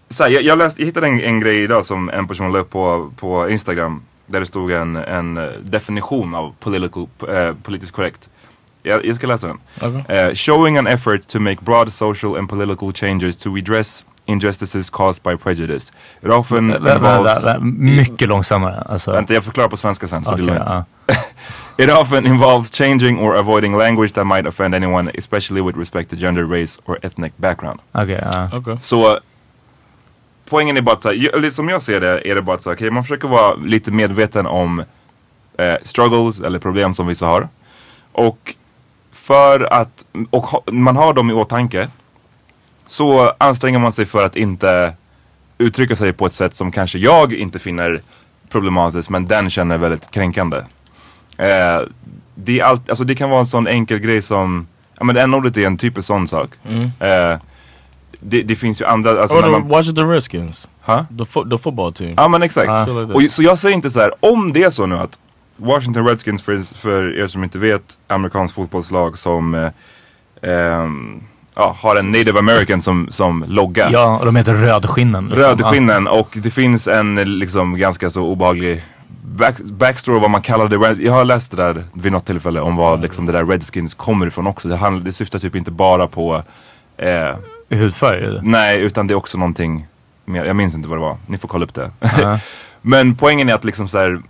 [0.10, 2.60] så här, jag, jag, läste, jag hittade en, en grej idag som en person la
[2.60, 4.02] upp på, på Instagram
[4.32, 8.30] där det stod en, en eh, definition av political, eh, politiskt korrekt.
[8.84, 9.60] Jag, jag ska läsa den.
[9.84, 15.24] Uh, showing an effort to make broad social and political changes to redress injustices caused
[15.24, 15.92] by prejudice.
[16.22, 17.44] It often Vä- involves...
[17.46, 17.62] vä- vä-
[17.96, 18.82] Mycket långsammare.
[18.90, 19.12] Alltså.
[19.12, 20.86] Vänta, jag förklarar på svenska sen så Okej, det är lugnt.
[21.78, 26.16] It often involves changing or avoiding language that might offend anyone, especially with respect to
[26.16, 27.80] gender, race or ethnic background.
[27.92, 28.58] Okej, ja.
[28.58, 28.78] okay.
[28.80, 29.20] Så
[30.52, 32.70] poängen är bara att, så här, som jag ser det, är det bara att så
[32.70, 34.84] här, okej, man försöker vara lite medveten om
[35.58, 37.48] eh, struggles eller problem som vissa har.
[38.12, 38.56] Och
[39.12, 41.90] för att, och ha, man har dem i åtanke
[42.86, 44.94] så anstränger man sig för att inte
[45.58, 48.02] uttrycka sig på ett sätt som kanske jag inte finner
[48.50, 50.58] problematiskt men den känner väldigt kränkande.
[51.38, 51.82] Eh,
[52.36, 55.58] det, är allt, alltså det kan vara en sån enkel grej som, ja men n-ordet
[55.58, 56.50] är en typisk sån sak.
[57.00, 57.40] Eh,
[58.22, 61.06] det, det finns ju andra, alltså när the man, Washington Redskins, ha?
[61.18, 62.14] the fo- the football team.
[62.18, 62.70] Ja men exakt.
[62.70, 62.86] Ah.
[62.86, 65.20] Feel like Och, så jag säger inte så här, om det är så nu att
[65.58, 69.70] Washington Redskins för, för er som inte vet, amerikansk fotbollslag som eh,
[70.52, 71.22] ehm,
[71.56, 73.90] ja, har en native american som, som logga.
[73.92, 75.26] ja, och de heter Rödskinnen.
[75.30, 75.44] liksom.
[75.44, 78.84] Rödskinnen och det finns en liksom ganska så obehaglig
[79.24, 82.76] back, backstory vad man kallade Red- Jag har läst det där vid något tillfälle om
[82.76, 84.68] vad liksom det där Redskins kommer ifrån också.
[84.68, 86.44] Det, handl- det syftar typ inte bara på
[86.98, 87.36] eh,
[87.78, 88.24] Hudfärg?
[88.24, 88.42] eller?
[88.42, 89.88] Nej, utan det är också någonting
[90.26, 90.46] mer.
[90.46, 91.18] Jag minns inte vad det var.
[91.28, 91.92] Ni får kolla upp det.
[92.22, 92.40] Ja.
[92.82, 94.22] Men poängen är att liksom så här,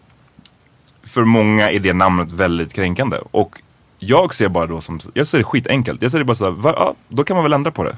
[1.04, 3.18] för många är det namnet väldigt kränkande.
[3.32, 3.62] Och
[4.00, 6.02] jag ser bara då som, jag ser det skitenkelt.
[6.02, 7.96] Jag ser det bara så här, va, ja, då kan man väl ändra på det.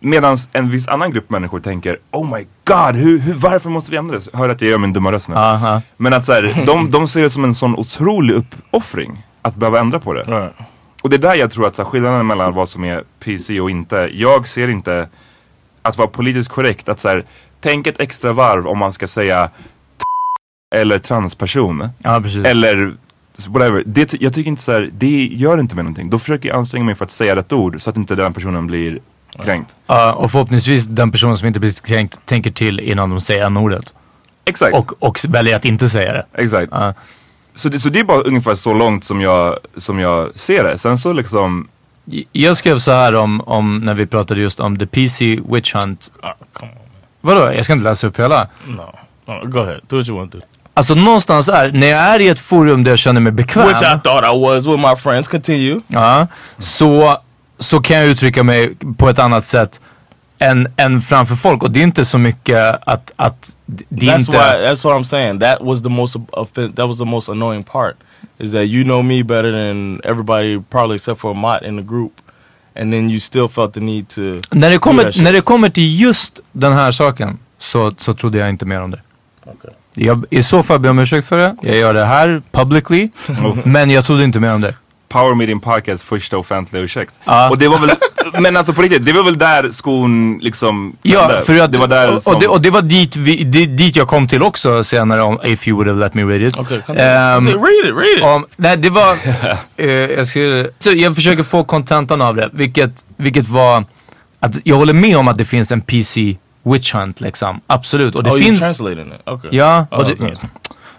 [0.00, 3.96] Medan en viss annan grupp människor tänker, oh my god, hur, hur, varför måste vi
[3.96, 4.36] ändra det?
[4.36, 5.34] Hör att jag gör min dumma röst nu.
[5.34, 5.82] Aha.
[5.96, 9.80] Men att så här, de, de ser det som en sån otrolig uppoffring att behöva
[9.80, 10.22] ändra på det.
[10.26, 10.52] Right.
[11.02, 13.60] Och det är där jag tror att så här, skillnaden mellan vad som är PC
[13.60, 14.10] och inte.
[14.12, 15.08] Jag ser inte
[15.82, 16.88] att vara politiskt korrekt.
[16.88, 17.24] Att så här,
[17.60, 19.50] tänk ett extra varv om man ska säga
[20.74, 21.88] eller transperson.
[21.98, 22.46] Ja, precis.
[22.46, 22.94] Eller
[23.48, 23.82] whatever.
[23.86, 26.10] Det, jag tycker inte så här, det gör inte med någonting.
[26.10, 28.66] Då försöker jag anstränga mig för att säga rätt ord så att inte den personen
[28.66, 29.00] blir
[29.44, 29.74] kränkt.
[29.86, 33.94] Ja, och förhoppningsvis den personen som inte blir kränkt tänker till innan de säger n-ordet.
[34.44, 34.76] Exakt.
[34.76, 36.26] Och, och väljer att inte säga det.
[36.34, 36.68] Exakt.
[36.72, 36.94] Ja.
[37.56, 40.78] Så, det, så det är bara ungefär så långt som jag, som jag ser det.
[40.78, 41.68] Sen så liksom,
[42.32, 46.12] Jag skrev så här om, om när vi pratade just om the PC witch hunt.
[46.20, 46.78] Ah, come on.
[47.20, 47.52] Vadå?
[47.52, 48.48] Jag ska inte läsa upp hela.
[48.66, 48.82] No.
[49.26, 49.48] no.
[49.50, 49.80] Go ahead.
[49.88, 50.38] Do what you want to.
[50.74, 53.68] Alltså någonstans är, när jag är i ett forum där jag känner mig bekväm.
[53.68, 55.28] Which I thought I was with my friends.
[55.28, 55.80] Continue.
[55.86, 56.26] Ja,
[56.58, 57.18] så,
[57.58, 59.80] så kan jag uttrycka mig på ett annat sätt
[60.38, 61.62] än, än framför folk.
[61.62, 64.32] Och det är inte så mycket att, att det That's inte...
[64.32, 64.38] why.
[64.38, 65.40] That's what I'm saying.
[65.40, 66.16] That was the most
[66.76, 67.96] That was the most annoying part.
[68.38, 72.12] Is that you know me better than everybody, probably except for Mott in the group,
[72.80, 74.20] and then you still felt the need to.
[74.50, 78.48] när, det kommer, när det kommer till just den här saken så, så trodde jag
[78.48, 79.00] inte mer om det.
[79.44, 79.70] Okay.
[79.94, 81.56] Jag, I så fall ber jag om ursäkt för det.
[81.62, 83.10] Jag gör det här publicly.
[83.64, 84.74] men jag trodde inte mer om det.
[85.16, 87.14] Power Meeting Podcast första offentliga ursäkt.
[87.24, 87.50] Ja.
[87.50, 87.90] Och det var väl,
[88.42, 91.88] men alltså på riktigt, det var väl där skon liksom Ja, för att, det var
[91.88, 94.42] där och, som, och, det, och det var dit, vi, det, dit jag kom till
[94.42, 96.58] också senare om If you would have let me read it.
[96.58, 96.78] Okay.
[96.88, 97.94] Ehm, read it.
[98.22, 98.48] Read it.
[98.56, 99.16] nej, det var...
[99.76, 103.84] eh, jag, skulle, så jag försöker få kontentan av det, vilket, vilket var
[104.40, 107.60] att jag håller med om att det finns en PC witch hunt liksom.
[107.66, 108.14] Absolut.
[108.14, 108.48] Och det oh, finns...
[108.48, 109.28] you translating it.
[109.28, 109.50] Okay.
[109.52, 110.36] Ja, Oh, och det, okay.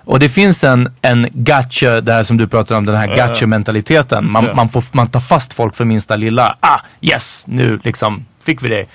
[0.07, 4.31] Och det finns en, en gotcha, det här som du pratar om, den här gotcha-mentaliteten.
[4.31, 4.53] Man, Ja.
[4.53, 8.69] man, får, man tar fast folk för minsta lilla, ah yes, nu liksom fick vi
[8.69, 8.85] det.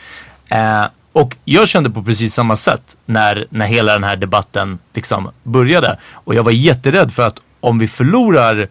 [0.56, 5.30] Eh, och jag kände på precis samma sätt när, när hela den här debatten liksom
[5.42, 5.98] började.
[6.12, 8.68] Och jag var jätterädd för att om vi förlorar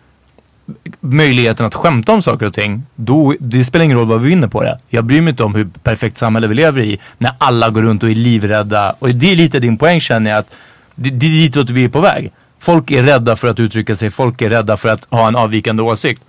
[0.99, 4.47] möjligheten att skämta om saker och ting, då, det spelar ingen roll vad vi vinner
[4.47, 4.80] på det.
[4.89, 8.04] Jag bryr mig inte om hur perfekt samhälle vi lever i när alla går runt
[8.04, 8.95] och är livrädda.
[8.99, 10.56] Och det är lite din poäng känner jag att
[11.04, 12.32] det, det är ditåt vi är på väg.
[12.60, 15.84] Folk är rädda för att uttrycka sig, folk är rädda för att ha en avvikande
[15.84, 16.22] åsikt.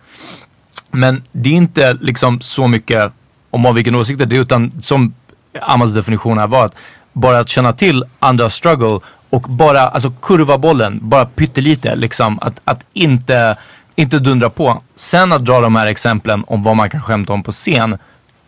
[0.91, 3.13] Men det är inte liksom så mycket
[3.51, 5.15] om avvikande åsikter, det är utan som
[5.61, 6.75] Amas definition här var att
[7.13, 12.39] bara att känna till andras struggle och bara, alltså kurva bollen, bara pyttelite liksom.
[12.43, 13.57] Att, att inte,
[13.97, 14.83] inte dundra på.
[14.97, 17.99] Sen att dra de här exemplen om vad man kan skämta om på scen,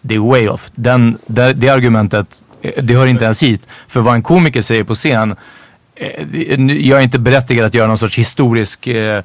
[0.00, 0.70] det är way off.
[0.74, 3.68] Den, det, det argumentet, eh, det hör inte ens hit.
[3.88, 5.36] För vad en komiker säger på scen,
[5.96, 9.22] Eh, jag är inte berättigad att göra någon sorts historisk eh,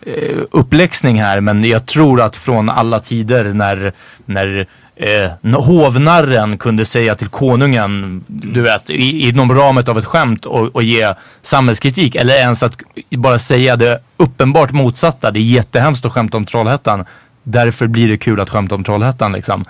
[0.00, 3.92] eh, uppläxning här men jag tror att från alla tider när,
[4.24, 10.44] när eh, hovnarren kunde säga till konungen, du vet, i, inom ramet av ett skämt
[10.44, 12.76] och, och ge samhällskritik eller ens att
[13.10, 15.30] bara säga det uppenbart motsatta.
[15.30, 17.04] Det är jättehemskt att skämta om Trollhättan.
[17.42, 19.64] Därför blir det kul att skämta om Trollhättan liksom.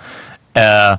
[0.53, 0.97] Eh,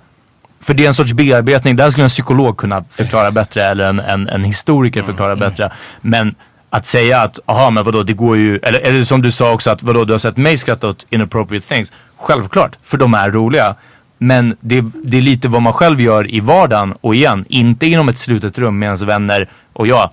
[0.62, 3.88] för det är en sorts bearbetning, det här skulle en psykolog kunna förklara bättre eller
[3.88, 5.73] en, en, en historiker förklara bättre.
[6.01, 6.35] Men
[6.70, 9.70] att säga att, aha men vadå det går ju, eller, eller som du sa också
[9.70, 11.92] att vadå du har sett mig skratta åt inappropriate things.
[12.16, 13.75] Självklart, för de är roliga.
[14.18, 18.09] Men det, det är lite vad man själv gör i vardagen och igen, inte inom
[18.09, 20.11] ett slutet rum med ens vänner och jag.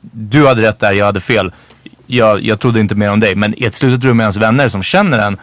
[0.00, 1.52] Du hade rätt där, jag hade fel.
[2.06, 3.34] Jag, jag trodde inte mer om dig.
[3.34, 5.36] Men i ett slutet rum med ens vänner som känner en,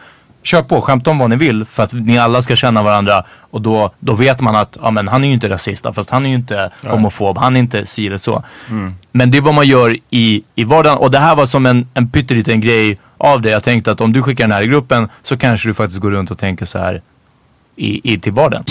[0.44, 3.62] kör på, skämta om vad ni vill för att ni alla ska känna varandra och
[3.62, 6.30] då, då vet man att ja, men han är ju inte rasist fast han är
[6.30, 8.44] ju inte homofob, han är inte si eller så.
[9.12, 11.88] Men det är vad man gör i, i vardagen och det här var som en,
[11.94, 13.50] en pytteliten grej av det.
[13.50, 16.12] Jag tänkte att om du skickar den här i gruppen så kanske du faktiskt går
[16.12, 17.02] runt och tänker så här
[17.76, 18.64] i, i till vardagen.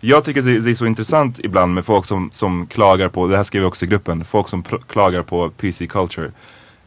[0.00, 3.44] Jag tycker det är så intressant ibland med folk som, som klagar på, det här
[3.44, 6.30] skrev jag också i gruppen, folk som klagar på PC culture.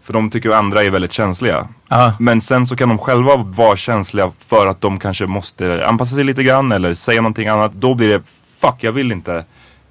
[0.03, 1.67] För de tycker andra är väldigt känsliga.
[1.87, 2.13] Ja.
[2.19, 6.23] Men sen så kan de själva vara känsliga för att de kanske måste anpassa sig
[6.23, 7.73] lite grann eller säga någonting annat.
[7.73, 8.21] Då blir det,
[8.57, 9.45] fuck jag vill inte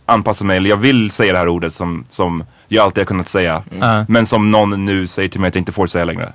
[0.06, 3.28] anpassa mig eller jag vill säga det här ordet som, som jag alltid har kunnat
[3.28, 3.62] säga.
[3.80, 4.04] Ja.
[4.08, 6.32] Men som någon nu säger till mig att jag inte får säga längre.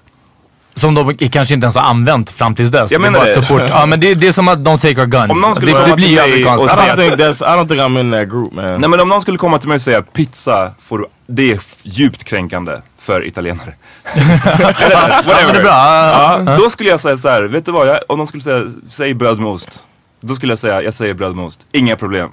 [0.78, 2.92] Som de kanske inte ens har använt fram tills dess.
[2.92, 3.42] Jag Det är menar bara att det.
[3.42, 5.32] Så fort, ja men det, det är som att don't take our guns.
[5.32, 6.66] Om någon skulle det, komma det blir ju amerikanskt.
[6.66, 7.44] I säga- don't think that's.
[7.54, 8.66] I don't think I'm in that group, man.
[8.82, 11.60] Nej men om någon skulle komma till mig och säga pizza, får du, det är
[11.84, 13.74] djupt kränkande för italienare.
[14.16, 15.62] Eller, Ja, det whatever.
[15.64, 15.72] bra.
[15.72, 18.44] Ja, Ja, då skulle jag säga så här, vet du vad, jag, om de skulle
[18.44, 19.80] säga, säg bröd med ost.
[20.22, 22.30] Då skulle jag säga, jag säger bröd med ost, inga problem.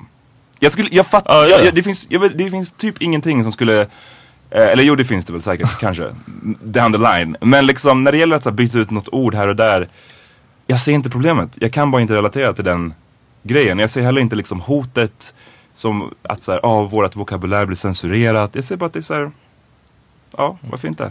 [0.61, 3.87] Jag skulle, jag fattar, jag, jag, det, finns, jag det finns typ ingenting som skulle,
[4.55, 6.15] eller jo det finns det väl säkert, kanske,
[6.61, 7.37] down the line.
[7.41, 9.89] Men liksom när det gäller att så här, byta ut något ord här och där,
[10.67, 11.59] jag ser inte problemet.
[11.61, 12.95] Jag kan bara inte relatera till den
[13.43, 13.79] grejen.
[13.79, 15.35] Jag ser heller inte liksom hotet
[15.75, 18.51] som att så här, ah, vårat vokabulär blir censurerat.
[18.55, 19.31] Jag ser bara att det är så här,
[20.37, 21.11] ja varför inte?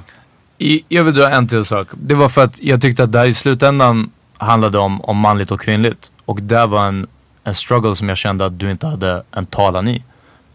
[0.88, 1.88] Jag vill dra en till sak.
[1.94, 5.52] Det var för att jag tyckte att det här i slutändan handlade om, om manligt
[5.52, 6.12] och kvinnligt.
[6.26, 7.08] Och det var en,
[7.44, 10.04] en struggle som jag kände att du inte hade en talan i.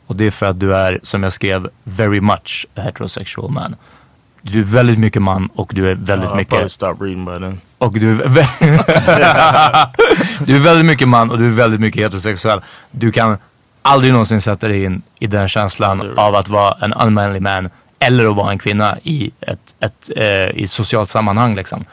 [0.07, 3.77] Och det är för att du är, som jag skrev, very much a heterosexual man.
[4.43, 6.73] Du är väldigt mycket man och du är väldigt Uh, mycket...
[6.73, 7.61] stop reading by then.
[7.79, 8.27] Och du är,
[10.47, 12.61] du är väldigt mycket man och du är väldigt mycket heterosexuell.
[12.91, 13.39] Du kan
[13.83, 18.31] aldrig någonsin sätta dig in i den känslan av att vara en unmanly man eller
[18.31, 21.55] att vara en kvinna i ett, ett, eh, i ett socialt sammanhang.
[21.55, 21.85] Liksom.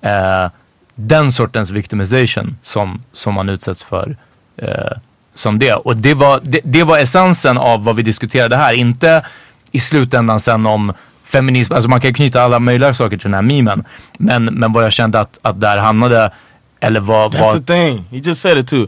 [0.00, 0.50] Eh,
[0.94, 4.16] den sortens victimization som, som man utsätts för
[4.56, 4.92] eh,
[5.34, 5.74] som det.
[5.74, 8.72] Och det var, det, det var essensen av vad vi diskuterade här.
[8.72, 9.24] Inte
[9.70, 10.92] i slutändan sen om
[11.24, 13.84] feminism, alltså man kan knyta alla möjliga saker till den här memen.
[14.18, 16.32] Men, men vad jag kände att, att där hamnade,
[16.80, 17.34] eller vad...
[17.34, 18.04] That's vad the thing.
[18.10, 18.86] You just said it too.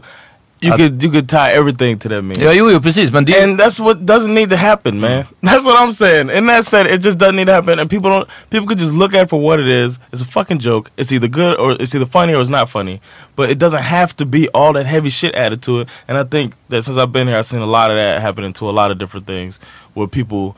[0.61, 2.37] You Uh, could you could tie everything to that meme.
[2.39, 3.11] ja, jo, jo, precis.
[3.11, 5.27] Men det, And that's what doesn't need to happen, man.
[5.43, 6.29] That's what I'm saying.
[6.29, 7.77] And that said, it just doesn't need to happen.
[7.77, 8.27] And people don't.
[8.49, 9.99] People could just look at it for what it is.
[10.13, 10.91] It's a fucking joke.
[10.97, 13.01] It's either good or it's either funny or it's not funny.
[13.35, 15.89] But it doesn't have to be all that heavy shit added to it.
[16.07, 18.53] And I think that since I've been here, I've seen a lot of that happening
[18.53, 19.59] to a lot of different things
[19.93, 20.55] where people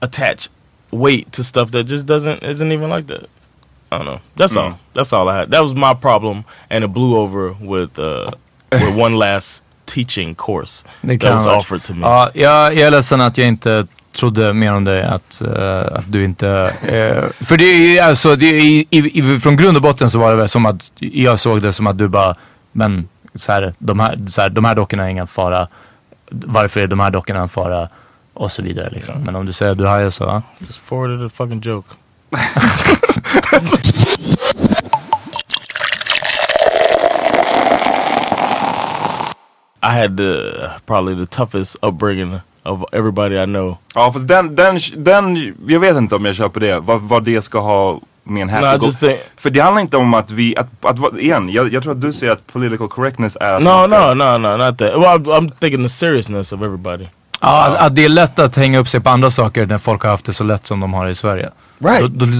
[0.00, 0.48] attach
[0.90, 3.28] weight to stuff that just doesn't isn't even like that.
[3.92, 4.20] I don't know.
[4.36, 4.78] That's all.
[4.94, 5.50] That's all I had.
[5.50, 8.30] That was my problem, and it blew over with uh,
[8.78, 12.00] with one last teaching course det that was vara- offered to me.
[12.02, 15.02] Ja, jag, jag är ledsen att jag inte trodde mer om dig.
[15.02, 16.48] Att, eh, att du inte...
[16.82, 20.30] eh, för det är ju alltså, det i, i, från grund och botten så var
[20.30, 22.34] det väl som att jag såg det som att du bara,
[22.72, 25.68] men så här, de, här, så här, de här dockorna är ingen fara.
[26.30, 27.88] Varför är de här dockorna en fara?
[28.34, 29.22] Och så vidare liksom.
[29.22, 30.42] Men om du säger att du hajar så.
[30.58, 31.88] Just forwarded a fucking joke.
[39.84, 43.76] I had the probably the toughest upbringing of everybody I know.
[43.94, 47.42] Ja fast den, den, den, jag vet inte om jag köper det, vad, vad det
[47.42, 50.30] ska ha med en No, I happy just think För det handlar inte om att
[50.30, 53.62] vi, att, att, igen, jag, jag tror att du säger att political correctness är att
[53.62, 54.92] no, ska- no, no, no, not that.
[54.94, 57.06] Well, I'm, I'm thinking the seriousness of everybody.
[57.40, 60.02] Ja, att, att det är lätt att hänga upp sig på andra saker när folk
[60.02, 61.50] har haft det så lätt som de har i Sverige.
[61.80, 62.00] Right.
[62.00, 62.30] Man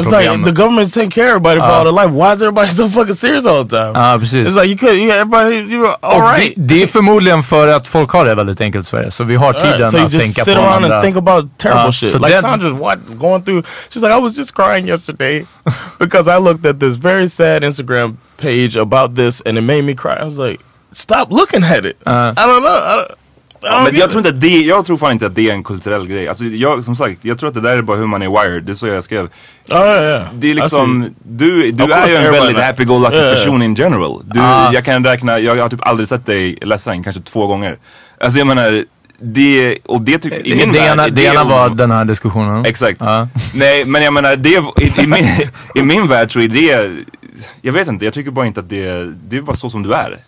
[0.00, 0.40] It's problem.
[0.40, 2.10] like the government's taking care of everybody for all their life.
[2.10, 3.92] Why is everybody so fucking serious all the time?
[3.94, 4.46] Ja, precis.
[4.46, 6.54] It's like you could, yeah, everybody, you were all right.
[6.56, 9.10] det, det är förmodligen för att folk har det väldigt enkelt i Sverige.
[9.10, 10.96] Så vi har tiden Alright, so you att just tänka sit på around andra.
[10.96, 12.12] and think about terrible Uh, shit.
[12.12, 13.62] so like Sandra's what going through.
[13.90, 15.46] She's like, I was just crying yesterday
[15.98, 19.94] because I looked at this very sad Instagram page about this and it made me
[19.94, 20.14] cry.
[20.20, 20.60] I was like,
[20.92, 21.96] stop looking at it.
[22.06, 22.32] Uh.
[22.36, 22.68] I don't know.
[22.92, 23.10] I don't,
[23.62, 25.64] Ja, men jag tror inte att det, jag tror fan inte att det är en
[25.64, 26.28] kulturell grej.
[26.28, 28.64] Alltså jag, som sagt, jag tror att det där är bara hur man är wired.
[28.64, 29.24] Det är så jag skrev.
[29.24, 30.24] Oh yeah, yeah.
[30.34, 33.34] Det är liksom, du, du Of är ju en väldigt happy-go-lucky Yeah, yeah.
[33.44, 34.22] person in general.
[34.24, 34.72] Du, Ah.
[34.72, 37.76] Jag kan räkna, jag, har typ aldrig sett dig ledsen, kanske två gånger.
[38.20, 38.84] Alltså jag menar,
[39.24, 41.68] det, och det tycker, i Det, min det, värld, ena, är det ena om- var
[41.68, 42.64] den här diskussionen.
[42.66, 42.96] Exakt.
[43.00, 43.28] Ja.
[43.54, 45.24] Nej men jag menar, det, i, i, min,
[45.74, 46.90] i min värld så är det,
[47.62, 49.92] jag vet inte, jag tycker bara inte att det, det är bara så som du
[49.94, 50.18] är.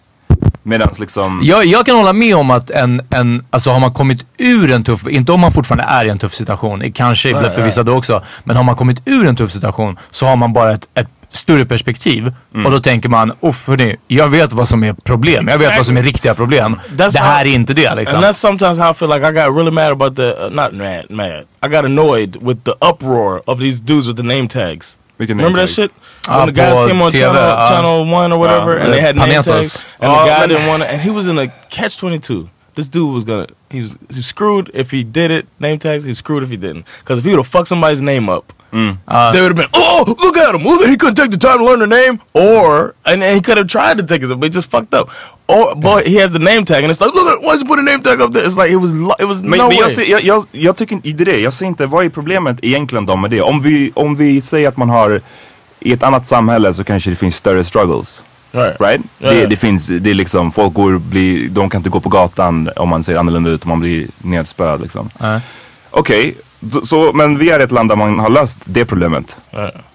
[0.66, 4.26] Medans liksom, Jag, jag kan hålla med om att en, en, alltså har man kommit
[4.38, 7.62] ur en tuff, inte om man fortfarande är i en tuff situation, kanske Right, för
[7.62, 10.72] vissa då också, men har man kommit ur en tuff situation så har man bara
[10.72, 12.66] ett, ett större perspektiv Mm.
[12.66, 15.86] och då tänker man, uff hörni, jag vet vad som är problem, jag vet vad
[15.86, 16.80] som är riktiga problem.
[16.96, 18.16] That's det här how- är inte det liksom.
[18.16, 20.72] And that's sometimes how I feel like I got really mad about the uh, not
[20.72, 21.44] mad mad.
[21.66, 24.98] I got annoyed with the uproar of these dudes with the name tags.
[25.18, 25.76] Vilken name Remember that tags?
[25.76, 25.90] shit?
[26.28, 27.68] Ah, When the guys came on TV, channel ah.
[27.68, 30.82] channel one or whatever, and they had name tags, and the guy men- didn't want
[30.82, 32.48] to, and he was in a catch twenty two.
[32.76, 35.46] This dude was gonna, he was, he was screwed if he did it.
[35.60, 36.86] Name tags, he's screwed if he didn't.
[37.00, 40.36] Because if he would have fucked somebody's name up, they would have been, oh, look
[40.36, 43.22] at him, look at he couldn't take the time to learn the name, or and,
[43.22, 45.08] and he could have tried to take it, but he just fucked up.
[45.46, 47.68] Or boy, he has the name tag, and it's like, look at, why is he
[47.68, 48.44] put a name tag up there?
[48.44, 49.84] It's like it was, lo- it was Men, no men way.
[49.84, 51.38] jag, ser, jag, jag, jag tycker inte det.
[51.40, 53.40] Jag ser inte, vad är problemet egentligen då med det?
[53.42, 55.20] Om vi, om vi säger att man har,
[55.84, 58.22] i ett annat samhälle så kanske det finns större struggles.
[58.52, 58.80] right.
[58.80, 59.00] Right?
[59.18, 62.08] Ja, Det, det finns, det är liksom, folk går, blir, de kan inte gå på
[62.08, 65.10] gatan om man ser annorlunda ut och man blir nedspöad liksom.
[65.18, 65.40] Nej.
[65.90, 66.34] Okej,
[66.72, 69.36] så, så, men vi är ett land där man har löst det problemet.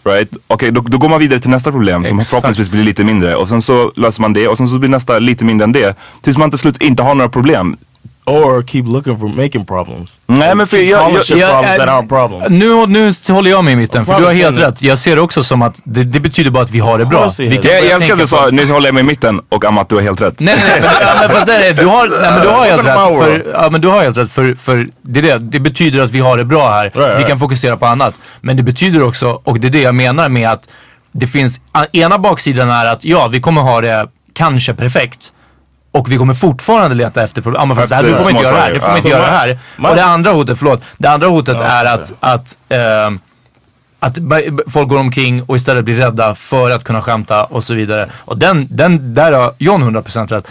[0.04, 0.38] Right?
[0.48, 2.30] Okej, då, då går man vidare till nästa problem som Exakt.
[2.30, 3.36] förhoppningsvis blir lite mindre.
[3.36, 5.96] Och sen så löser man det och sen så blir nästa lite mindre än det.
[6.22, 7.78] Tills man till slut inte har några problem.
[8.30, 10.20] Or keep looking for making problems.
[10.26, 12.52] Nej men för jag, jag, jag- jag-.
[12.52, 14.82] Nu, nu håller jag med i mitten, för du har helt rätt.
[14.82, 17.20] Jag ser det också som att det, det betyder bara att vi har det bra.
[17.20, 17.62] course it Vi is.
[17.62, 19.90] kan jag, jag älskar att du sa, nu håller jag med i mitten och Amat
[19.90, 20.40] du har helt rätt.
[20.40, 22.96] Nej nej nej, men, fast du har, nej, men du har helt rätt.
[22.96, 26.12] För, ja, men du har helt rätt för, för det, är det, det betyder att
[26.12, 26.92] vi har det bra här.
[26.96, 27.28] vi right.
[27.28, 28.14] kan fokusera på annat.
[28.42, 30.64] Men det betyder också, och det är det jag menar med att
[31.12, 31.62] det finns,
[31.92, 35.32] ena baksidan är att ja, vi kommer ha det kanske perfekt.
[35.92, 37.60] Och vi kommer fortfarande leta efter problem.
[37.62, 38.86] Ja, men fast det här, du får man inte göra det här, du saker.
[38.86, 39.18] får man inte Ja.
[39.18, 39.60] göra det här.
[39.90, 40.82] Och det andra hotet, förlåt.
[40.98, 43.20] Det andra hotet är att, att ehm,
[44.00, 44.18] att
[44.68, 48.10] folk går omkring och istället blir rädda för att kunna skämta och så vidare.
[48.16, 50.48] Och den, den där har John 100% rätt.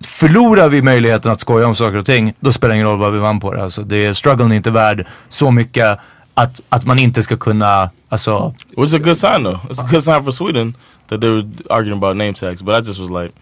[0.00, 3.12] Förlorar vi möjligheten att skoja om saker och ting, då spelar det ingen roll vad
[3.12, 3.62] vi vann på det.
[3.62, 5.98] Alltså, det är, strugglen är inte värd så mycket
[6.34, 9.64] att, att man inte ska kunna, alltså, Which is a good sign though.
[9.70, 10.74] It's a good sign for Sweden
[11.08, 12.62] that they were arguing about name tags.
[12.62, 13.34] But I just was like,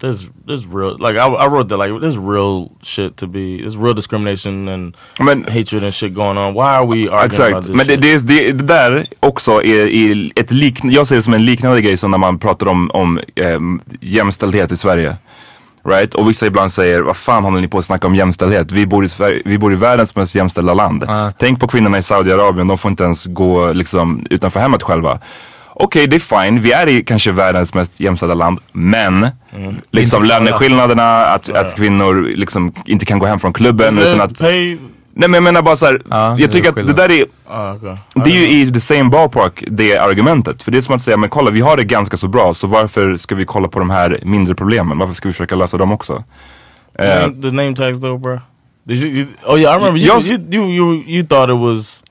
[0.00, 3.76] there's there's real like I, I wrote that like there's real shit to be there's
[3.76, 6.54] real discrimination and Men- hatred and shit going on.
[6.54, 9.86] Why are we arguing about Exakt, this men det, det, det, det där också är,
[9.86, 12.90] är ett liknande, jag ser det som en liknande grej som när man pratar om,
[12.90, 15.16] om ehm, jämställdhet i Sverige.
[15.88, 16.14] Right?
[16.14, 18.72] Och vissa ibland säger, vad fan håller ni på att snacka om jämställdhet?
[18.72, 21.04] Vi bor i, Sverige, vi bor i världens mest jämställda land.
[21.38, 25.18] Tänk på kvinnorna i Saudiarabien, de får inte ens gå liksom, utanför hemmet själva.
[25.76, 26.60] Okej, det är fine.
[26.60, 28.58] Vi är i kanske världens mest jämställda land.
[28.72, 29.28] Men
[29.90, 30.44] liksom Inte alla.
[30.44, 34.38] löneskillnaderna, att, att kvinnor liksom inte kan gå hem från klubben utan att...
[34.38, 34.78] pay?
[35.16, 37.96] Nej men jag menar bara såhär, är jag tycker att det där är Oh, okay.
[38.14, 40.62] det är ju i the same ballpark det argumentet.
[40.62, 42.66] För det är som att säga, men kolla vi har det ganska så bra så
[42.66, 44.98] varför ska vi kolla på de här mindre problemen?
[44.98, 46.24] Varför ska vi försöka lösa dem också?
[46.98, 48.40] Eh, Name- the name tags though, bro.
[48.84, 49.26] Did you, you?
[49.46, 50.20] Oh yeah, I remember you.
[50.20, 52.02] You, you you you thought it was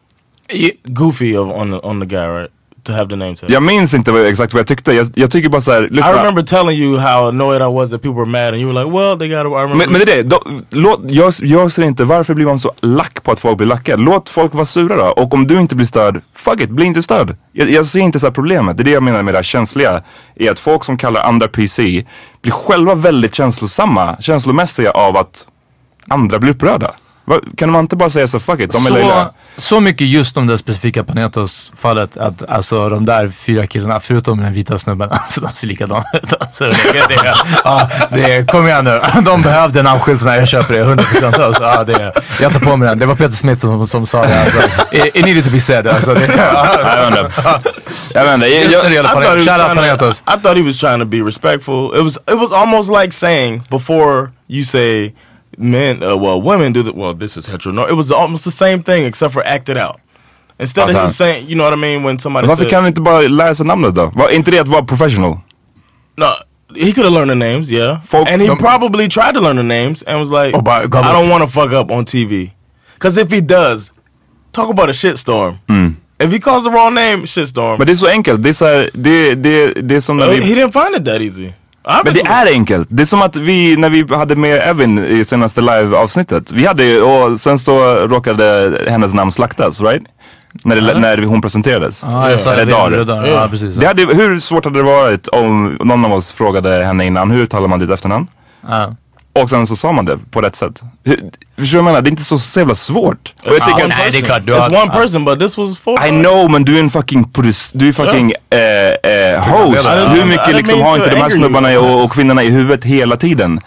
[0.84, 2.52] goofy of, on the on the guy, right?
[2.84, 3.50] To have the name tag.
[3.52, 4.94] jag minns inte vad, exakt vad jag tyckte.
[4.94, 6.14] Jag, jag tycker bara såhär, I lyssna.
[6.14, 8.98] remember telling you how annoyed I was that people were mad, and you were like,
[8.98, 9.76] "Well, they got." to I remember.
[9.76, 12.72] Men, men det är det, då, låt, jag, jag ser inte varför blir man så
[12.82, 13.96] lack på att folk blir lacka.
[13.96, 15.04] Låt folk vara sura då.
[15.06, 17.36] Och om du inte blir störd, fuck it, bli inte störd.
[17.52, 18.78] Jag, jag ser inte så här problemet.
[18.78, 20.02] Det är det jag menar med det här känsliga.
[20.36, 22.06] Är att folk som kallar andra PC
[22.42, 25.48] blir själva väldigt känslosamma, känslomässiga av att
[26.08, 26.92] andra blir upprörda.
[27.26, 29.30] Va, kan man inte bara säga så fuck it, de är så, löjliga.
[29.58, 34.54] så mycket just om det specifika Panetos-fallet att alltså de där fyra killarna, förutom den
[34.54, 36.34] vita snubben, alltså de ser likadana ut.
[36.40, 37.34] Alltså, det, det,
[37.64, 41.42] ja, det, kom igen nu, de behövde namnskyltarna, jag köper det 100%.
[41.42, 44.22] Alltså, ja, det, jag tar på mig den, det var Peter Smith som, som sa
[44.22, 44.42] det.
[44.42, 44.60] Alltså,
[44.92, 45.88] it, it needed to be said.
[45.88, 47.72] Alltså, det, ja, Jag vet inte.
[48.14, 48.48] Jag vet inte.
[48.48, 50.24] Jag, jag, I thought, Panetos, shout out Panetos.
[50.28, 51.96] I thought he was trying to be respectful.
[51.96, 55.14] It was it was almost like saying before you say
[55.58, 57.14] men, uh, well, women do the well.
[57.14, 57.88] This is hetero.
[57.90, 60.00] It was almost the same thing except for acted out.
[60.60, 62.88] Instead of him saying, you know what I mean, when somebody varför said, kan vi
[62.88, 64.12] inte bara lära sig namnet då?
[64.16, 65.38] Var inte det att vara professional?
[66.18, 66.26] no,
[66.76, 69.64] he could have learned the names, yeah, Folk- and he probably tried to learn the
[69.64, 71.06] names and was like, Oh, by God.
[71.06, 72.52] I don't want to fuck up on TV,
[72.94, 73.92] because if he does,
[74.52, 75.58] talk about a shitstorm.
[76.20, 77.78] If he calls the wrong name, shitstorm.
[77.78, 78.44] Men det är så enkelt.
[78.44, 80.42] Det är, så här, det, det, det är som när Uh, vi...
[80.42, 81.52] he didn't find it that easy.
[81.86, 82.32] Men det Obviously.
[82.34, 82.88] är enkelt.
[82.92, 86.52] Det är som att vi, när vi hade med Evin i senaste live-avsnittet.
[86.52, 90.04] Vi hade ju- och sen så råkade hennes namn slaktas, right?
[90.64, 92.04] När, det, när hon presenterades.
[92.04, 92.72] Ja, jag sa Eller det.
[92.72, 92.90] Dar.
[92.90, 93.76] det, det, ja, precis.
[93.76, 97.46] Det hade, hur svårt hade det varit om någon av oss frågade henne innan, hur
[97.46, 98.28] talar man ditt efternamn?
[98.70, 98.96] Ja.
[99.34, 100.82] Och sen så sa man det på rätt sätt.
[101.04, 102.02] Hur, förstår du vad jag menar?
[102.02, 103.34] Det är inte så, så jävla svårt.
[103.46, 104.26] Och jag tycker, one nej, det är person.
[104.26, 106.06] klart, du har- It's one person, but this was four.
[106.06, 108.60] I know men du är en fucking produc- du är fucking eh,
[109.12, 109.86] eh, host.
[109.86, 112.84] I didn't- Hur mycket liksom har inte de här snubbarna och, och kvinnorna i huvudet
[112.86, 113.60] hela tiden?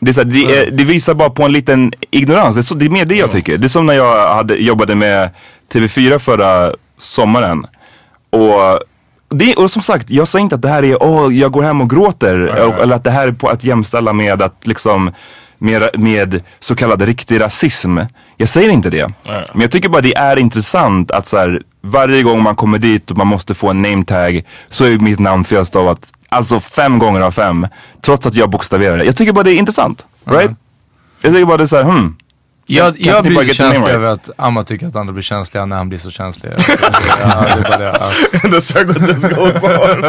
[0.00, 2.54] Det, är så här, det, är, det visar bara på en liten ignorans.
[2.54, 3.58] Det är, så, det är mer det jag tycker.
[3.58, 5.30] Det är som när jag hade, jobbade med
[5.72, 7.66] TV4 förra sommaren.
[8.30, 8.80] Och,
[9.30, 11.80] det, och som sagt, jag säger inte att det här är, åh, jag går hem
[11.80, 12.66] och gråter.
[12.68, 15.10] Och, eller att det här är på att jämställa med att liksom
[15.58, 17.98] med, med så kallad riktig rasism.
[18.36, 19.12] Jag säger inte det.
[19.52, 23.10] Men jag tycker bara det är intressant att så här, varje gång man kommer dit
[23.10, 27.20] och man måste få en name tag så är mitt namn felstavat alltså fem gånger
[27.20, 27.66] av fem.
[28.00, 29.04] Trots att jag bokstaverar det.
[29.04, 30.06] Jag tycker bara det är intressant.
[30.24, 30.50] Right?
[31.20, 32.16] Jag tycker bara det är såhär, hmm.
[32.72, 33.94] Jag, Kan- kan jag ni bara blir get the name känslig right?
[33.96, 36.52] över att Amma tycker att andra blir känsliga när han blir så känslig.
[36.58, 37.84] ja, det är bara det.
[37.84, 38.50] Ja.
[38.50, 40.04] the circle just goes on.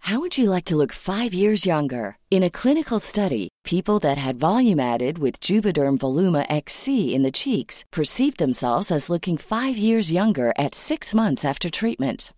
[0.00, 2.16] How would you like to look five years younger?
[2.30, 7.30] In a clinical study, people that had volume added with Juvederm Voluma XC in the
[7.32, 12.32] cheeks perceived themselves as looking five years younger at six months after treatment.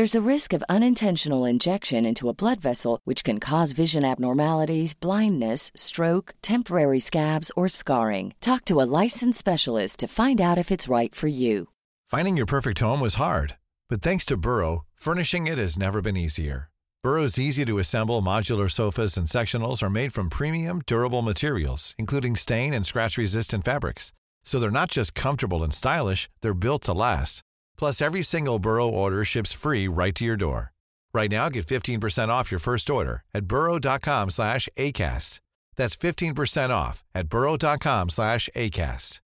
[0.00, 4.94] There's a risk of unintentional injection into a blood vessel, which can cause vision abnormalities,
[4.94, 8.32] blindness, stroke, temporary scabs, or scarring.
[8.40, 11.68] Talk to a licensed specialist to find out if it's right for you.
[12.06, 13.58] Finding your perfect home was hard,
[13.90, 16.70] but thanks to Burrow, furnishing it has never been easier.
[17.02, 22.36] Burrow's easy to assemble modular sofas and sectionals are made from premium, durable materials, including
[22.36, 24.14] stain and scratch resistant fabrics.
[24.44, 27.44] So they're not just comfortable and stylish, they're built to last.
[27.80, 30.72] Plus, every single Burrow order ships free right to your door.
[31.14, 35.40] Right now, get 15% off your first order at burrow.com slash ACAST.
[35.76, 39.20] That's 15% off at burrow.com slash ACAST.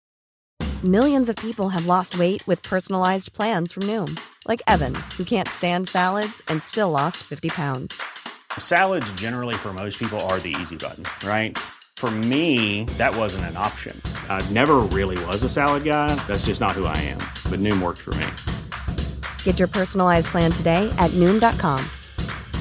[0.83, 5.47] Millions of people have lost weight with personalized plans from Noom, like Evan, who can't
[5.47, 8.03] stand salads and still lost 50 pounds.
[8.59, 11.57] Salads, generally, for most people, are the easy button, right?
[12.01, 13.95] For me, that wasn't an option.
[14.31, 16.15] I never really was a salad guy.
[16.27, 17.19] That's just not who I am.
[17.51, 18.27] But Noom worked for me.
[19.45, 21.85] Get your personalized plan today at Noom.com.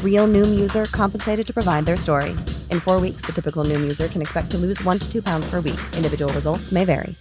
[0.03, 2.31] Real Noom user compensated to provide their story.
[2.69, 5.49] In four weeks, the typical Noom user can expect to lose one to two pounds
[5.49, 5.79] per week.
[5.95, 7.15] Individual results may vary.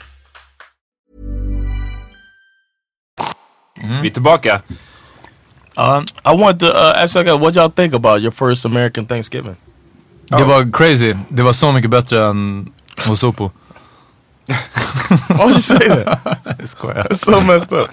[4.03, 4.63] Vi är tillbaka.
[5.77, 9.07] Ja, I want to uh, ask you guys what y'all think about your first American
[9.07, 9.57] Thanksgiving.
[10.31, 11.15] Det var crazy.
[11.29, 12.73] Det var så mycket bättre än
[13.11, 13.51] Osopo.
[15.29, 16.19] Why you say that?
[16.59, 17.07] Jag skojar.
[17.11, 17.89] It's so messed up.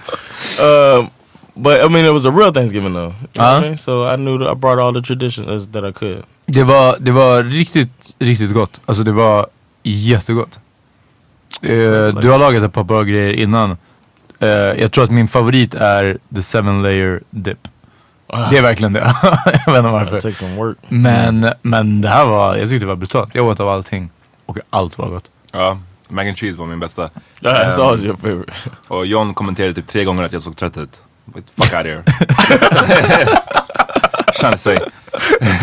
[0.60, 1.10] Um,
[1.54, 3.12] but I mean, it was a real Thanksgiving though.
[3.12, 3.78] You know what I mean?
[3.78, 6.22] So I knew that I brought all the traditions that I could.
[6.46, 8.80] Det var, det var riktigt, riktigt gott.
[8.86, 9.46] Alltså det var
[9.82, 10.58] jättegott.
[11.62, 11.70] Eh,
[12.20, 13.76] du har lagat ett par bra grejer innan.
[14.38, 17.58] Eh, jag tror att min favorit är the seven layer dip.
[18.50, 19.00] Det är verkligen det.
[19.22, 20.20] jag vet inte varför.
[20.20, 20.76] takes some work.
[20.88, 23.34] Men, men det här var, jag tyckte det var brutalt.
[23.34, 24.10] Jag åt av allting.
[24.46, 25.30] Och allt var gott.
[25.52, 27.10] Ja, mac and cheese var min bästa.
[27.40, 28.52] That's Um, your favorite.
[28.88, 31.00] Och John kommenterade typ tre gånger att jag såg trött ut.
[31.34, 32.02] Fuck out of here.
[34.40, 34.76] Trying to say.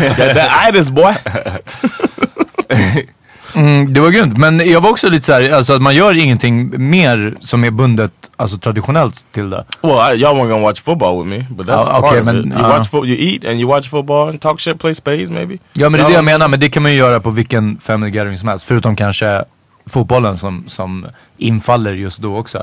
[0.08, 1.14] Got that itis, boy.
[3.56, 4.38] Mm, det var grymt.
[4.38, 8.12] Men jag var också lite såhär, alltså att man gör ingenting mer som är bundet,
[8.36, 9.64] alltså traditionellt till det.
[9.82, 12.28] Well, I, y'all weren't gonna watch football with me, but that's Oh, part okay, of
[12.28, 12.34] it.
[12.34, 15.58] You uh, watch you eat and you watch football and talk shit, play spades maybe.
[15.72, 16.18] Ja men det är det Ja.
[16.18, 18.64] jag menar, men det kan man ju göra på vilken family gathering som helst.
[18.68, 19.44] Förutom kanske
[19.86, 21.06] fotbollen som, som
[21.38, 22.58] infaller just då också.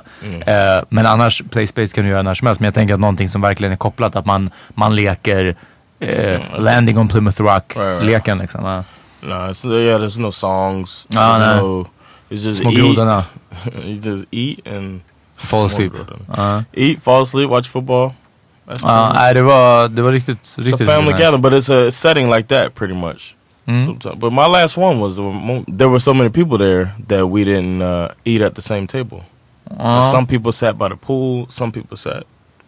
[0.46, 2.60] Eh, men annars, play space kan du göra när som helst.
[2.62, 5.56] Men jag tänker att någonting som verkligen är kopplat, att man, man leker
[6.00, 8.42] eh, landing on Plymouth Rock, Right, right.
[8.42, 8.66] liksom.
[8.66, 8.84] ja.
[9.22, 11.06] No, it's, yeah, there's no songs.
[11.16, 11.82] Oh, there's no.
[11.82, 11.90] no.
[12.30, 12.74] It's just eat.
[13.86, 15.02] you just eat and
[15.42, 15.94] Fall asleep.
[16.38, 16.64] Ja.
[16.74, 18.14] Eat, fall asleep, watch football.
[18.68, 21.70] That's Ja, nej det var, det var riktigt, It's a riktigt family gathering, but it's
[21.70, 23.36] a setting like that pretty much.
[23.68, 24.20] Mm.
[24.20, 25.18] But my last one was
[25.68, 29.24] there were so many people there that we didn't uh, eat at the same table.
[29.78, 30.12] Ja.
[30.12, 31.46] Some people sat by the pool.
[31.50, 32.24] Some people sat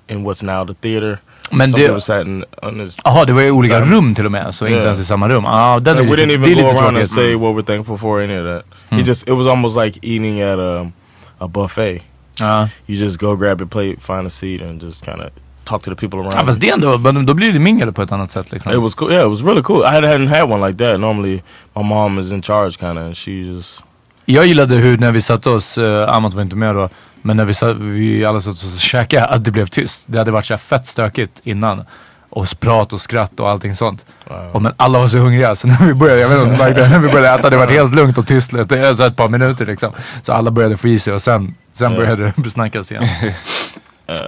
[0.07, 1.17] in what's now the theater.
[1.51, 2.97] Men some det- sat in on this.
[3.03, 3.85] Jaha, det var i olika Där.
[3.85, 4.85] rum till och med, så inte Yeah.
[4.85, 5.43] ens i samma rum.
[5.43, 6.95] Ja, den And we didn't even go around and tråkigt.
[6.95, 7.05] Mm.
[7.05, 8.99] say what we're thankful for any of that.
[8.99, 10.91] It just it was almost like eating at a
[11.39, 12.01] a buffet.
[12.39, 12.69] Ja.
[12.87, 15.27] You just go grab a plate, find a seat, and just kind of
[15.63, 16.33] talk to the people around.
[16.35, 18.71] Ja, fast det ändå, men då blir det mingel på ett annat sätt liksom.
[18.71, 19.11] It was cool.
[19.11, 19.81] Yeah, it was really cool.
[19.81, 20.99] I had- hadn't had one like that.
[20.99, 21.41] Normally,
[21.75, 23.83] my mom is in charge, kind of, and she just.
[24.25, 26.89] Jag gillade hur när vi satte oss, uh, Amat var inte med då,
[27.25, 30.03] men när vi, satt, vi alla satt och käkade, att det blev tyst.
[30.05, 31.85] Det hade varit så fett stökigt innan.
[32.29, 34.05] Och prat och skratt och allting sånt.
[34.51, 36.63] Och men alla var så hungriga så när vi började, jag vet inte om du
[36.63, 39.65] märkte, när vi började äta det var helt lugnt och tyst alltså ett par minuter
[39.65, 39.93] liksom.
[40.21, 43.03] Så alla började få i sig och sen, sen började det snackas igen.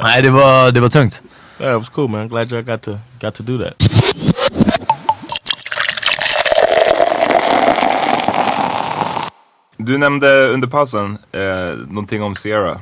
[0.04, 1.22] Nej det var, det var tungt.
[1.60, 2.28] Yeah, it was cool, man.
[2.28, 4.05] Glad y'all got to got to do that.
[9.78, 12.80] Du nämnde under pausen eh, någonting om Sierra.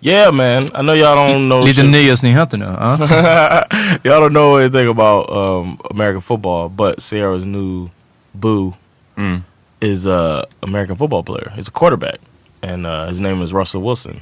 [0.00, 0.62] Yeah, man.
[0.74, 1.60] I know y'all don't know.
[1.64, 2.64] Lite shit- nyhetsnyheter nu.
[2.64, 2.96] Ja.
[4.04, 7.88] y'all don't know anything about um, American football, but Sierra's new
[8.32, 8.72] boo
[9.16, 9.42] Mm.
[9.80, 11.50] is a American football player.
[11.56, 12.20] He's a quarterback,
[12.62, 14.20] and uh, his name is Russell Wilson,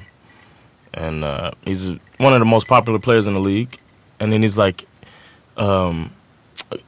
[0.93, 3.77] and uh, he's one of the most popular players in the league.
[4.21, 4.87] And then he's like,
[5.57, 6.11] um,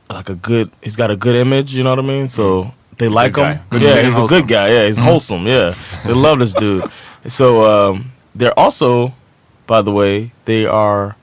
[0.09, 0.70] like a good.
[0.82, 1.74] He's got a good image.
[1.74, 2.28] You know what I mean?
[2.28, 3.59] So they like good him.
[3.70, 4.68] Good yeah, he's a good guy.
[4.72, 5.47] Yeah, he's wholesome.
[5.47, 5.74] Yeah,
[6.05, 6.84] they love this dude.
[7.26, 9.12] So um, they're also,
[9.66, 11.14] by the way, they are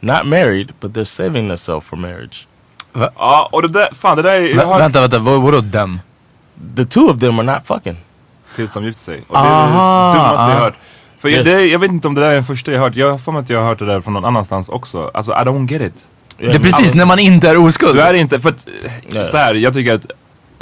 [0.00, 2.46] not married, but they're saving themselves for marriage.
[2.94, 4.54] Ja, och det där, fan det där är...
[4.54, 6.00] Vä- har, vänta, vänta, vad, vadå dem?
[6.76, 7.96] The two of them are not fucking.
[8.56, 9.22] tills de gifter sig.
[9.28, 9.72] Och det är det
[10.12, 10.60] dummaste jag ah.
[10.60, 10.74] hört.
[11.18, 11.44] För Yes.
[11.44, 12.96] det, jag vet inte om det där är den första jag hört.
[12.96, 15.10] Jag har för mig att jag har hört det där från någon annanstans också.
[15.14, 16.06] Alltså I don't get it.
[16.38, 17.94] Det är precis när man inte är oskuld.
[17.94, 18.66] Du är inte, för att,
[19.08, 19.24] Ja.
[19.24, 20.06] så här, jag tycker att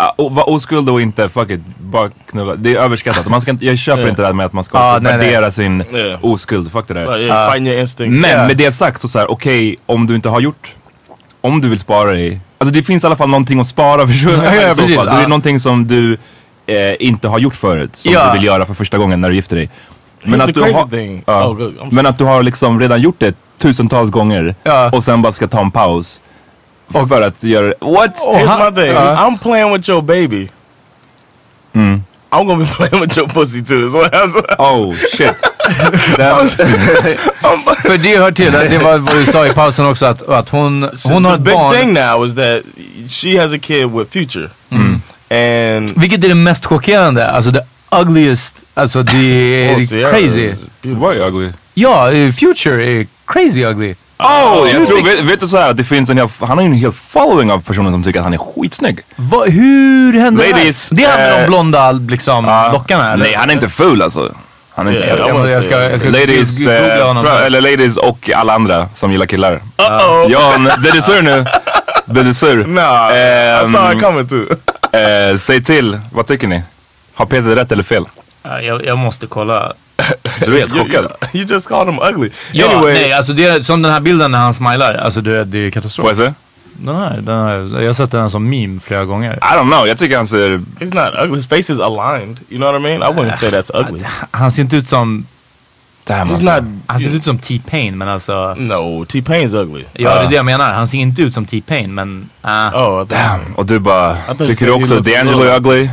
[0.00, 2.54] ah, o- vara oskuld och inte, fuck it, bara knulla.
[2.54, 3.28] Det är överskattat.
[3.28, 4.08] Man ska inte, jag köper Ja.
[4.08, 5.52] inte det här med att man ska Ah, värdera nej.
[5.52, 6.18] sin Ja.
[6.20, 6.72] oskuld.
[6.72, 7.18] Fuck det där.
[7.18, 8.20] Yeah, fighting your instincts.
[8.20, 10.74] Men med det sagt så, så här, okej om du inte har gjort,
[11.40, 14.30] om du vill spara i, alltså det finns i alla fall någonting att spara för
[14.32, 14.96] Ja, ja, precis.
[14.96, 16.18] Då är det någonting som du
[16.66, 18.26] eh, inte har gjort förut, som Ja.
[18.26, 19.70] du vill göra för första gången när du gifter dig.
[20.24, 20.88] Here's the du har,
[21.26, 21.48] ja.
[21.48, 24.90] Oh, men att du har liksom redan gjort det tusentals gånger Ja.
[24.92, 26.22] och sen bara ska ta en paus.
[26.92, 28.16] För att göra What?
[28.26, 28.90] Here's my thing.
[28.96, 30.48] uh, I'm playing with your baby.
[31.74, 32.02] Mm.
[32.32, 33.86] I'm gonna be playing with your pussy too.
[33.86, 35.34] Is what I'm Oh shit.
[37.82, 40.88] För det hör till, det var vad du sa i pausen också att, att hon,
[41.04, 41.76] hon har the ett big barn.
[41.76, 42.62] thing now is that
[43.08, 45.02] she has a kid with Future, Mm.
[45.30, 47.30] and Vilket är det mest chockerande?
[47.30, 47.60] Alltså the
[47.90, 50.44] ugliest, alltså det är Oh, Sierra crazy.
[50.44, 50.94] is beautiful.
[50.94, 51.48] Vad är ugly?
[51.74, 53.94] Ja, eh, Future är crazy ugly.
[54.22, 56.60] Oh, jag tror, vet, vet du så här, att det finns en hel, han har
[56.60, 59.00] ju en hel following av personer som tycker att han är skitsnygg.
[59.16, 61.18] Va, hur hände Ladies, det här?
[61.18, 63.24] Det är han med eh, de blonda liksom, lockarna eller?
[63.24, 64.32] Nej, han är inte ful alltså.
[64.74, 65.28] Han är inte Yeah, ful.
[65.28, 67.24] I wanna jag, ska, jag ska Ladies, eh, honom.
[67.26, 69.60] pra- eller ladies och alla andra som gillar killar.
[69.78, 70.30] Uh-oh.
[70.30, 71.44] Jan, blir du sur nu?
[72.06, 72.66] Blir du sur?
[72.66, 74.46] Nah, I Ehm, saw it coming too.
[75.00, 76.62] eh, säg till, vad tycker ni?
[77.14, 78.04] Har Peter rätt eller fel?
[78.42, 79.72] Ja, jag, jag måste kolla.
[80.46, 81.12] Du är helt you, chockad.
[81.32, 82.30] you just called him ugly.
[82.52, 84.94] Ja, anyway, nej, alltså det är som den här bilden när han smilar.
[84.94, 86.02] Alltså det, det är katastrof.
[86.02, 86.34] Får jag se?
[86.72, 89.32] Den här, den här, jag har sett den som meme flera gånger.
[89.32, 90.50] I don't know, jag tycker han ser...
[90.80, 91.36] he's not ugly.
[91.36, 92.40] His face is aligned.
[92.48, 93.02] You know what I mean?
[93.02, 94.00] I wouldn't say that's ugly.
[94.30, 95.26] Han ser inte ut som,
[96.04, 96.60] Damn, He's alltså.
[96.60, 96.64] not.
[96.86, 98.54] han ser inte ut som T-Pain men alltså.
[98.58, 99.84] No, T Pain's ugly.
[99.92, 100.74] Ja det är det jag menar.
[100.74, 102.28] Han ser inte ut som T-Pain men...
[102.40, 102.70] ah.
[102.70, 103.54] Oh, Damn.
[103.54, 105.88] Och du bara, tycker du också att D'Angelo är ugly?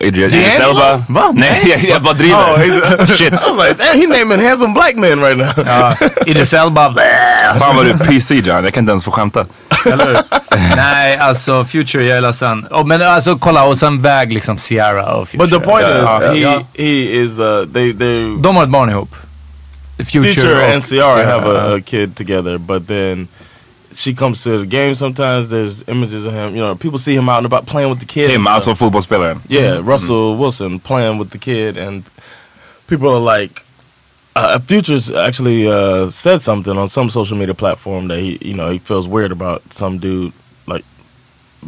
[0.00, 0.34] Idris?
[0.34, 1.02] Elba?
[1.08, 1.30] Va?
[1.34, 2.56] Nej, jag, jag bara Oh, driver.
[2.58, 3.32] he's, Shit.
[3.32, 5.66] I was like, damn, he naming handsome black men right now.
[5.66, 5.94] Ja,
[6.26, 6.94] Idris Elba.
[7.58, 9.46] Fan vad du är PC John, jag kan inte ens få skämta.
[10.76, 12.66] Nej, alltså Future, jag är ledsen.
[12.70, 15.46] Oh, men alltså kolla och sen väg liksom Ciara och Future.
[15.46, 16.22] But the point Yeah.
[16.24, 16.62] is, he Yeah.
[16.74, 19.14] he is uh they they De har ett barn ihop.
[19.98, 23.28] Future, Future and Ciara have a, a kid together, but then
[23.94, 25.48] she comes to the game sometimes.
[25.50, 26.54] There's images of him.
[26.56, 28.24] You know, people see him out and about playing with the kid.
[28.24, 28.54] and Him, stuff.
[28.54, 29.40] alltså fotbollsspelaren.
[29.48, 32.02] Yeah, Russell Wilson playing with the kid, and
[32.86, 33.62] people are like,
[34.36, 38.54] uh, uh, Future's actually uh, said something on some social media platform that he, you
[38.54, 40.32] know, he feels weird about some dude
[40.66, 40.84] like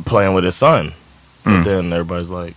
[0.04, 0.92] playing with his son.
[1.44, 2.54] But then everybody's like,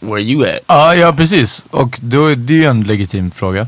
[0.00, 1.64] "Where you at?" Ja, ja precis.
[1.70, 3.66] Och då, det är ju en legitim fråga.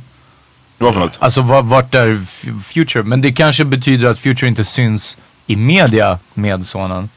[0.83, 1.16] Vad för något?
[1.20, 2.20] Alltså var, vart är
[2.62, 3.03] Future?
[3.03, 5.16] Men det kanske betyder att Future inte syns
[5.47, 7.09] i media med sonen.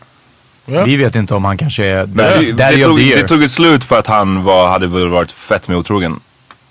[0.66, 0.84] Ja.
[0.84, 2.38] Vi vet inte om han kanske är Men där,
[2.72, 5.68] det, det, tog, det tog ju slut för att han var, hade väl varit fett
[5.68, 6.20] med otrogen.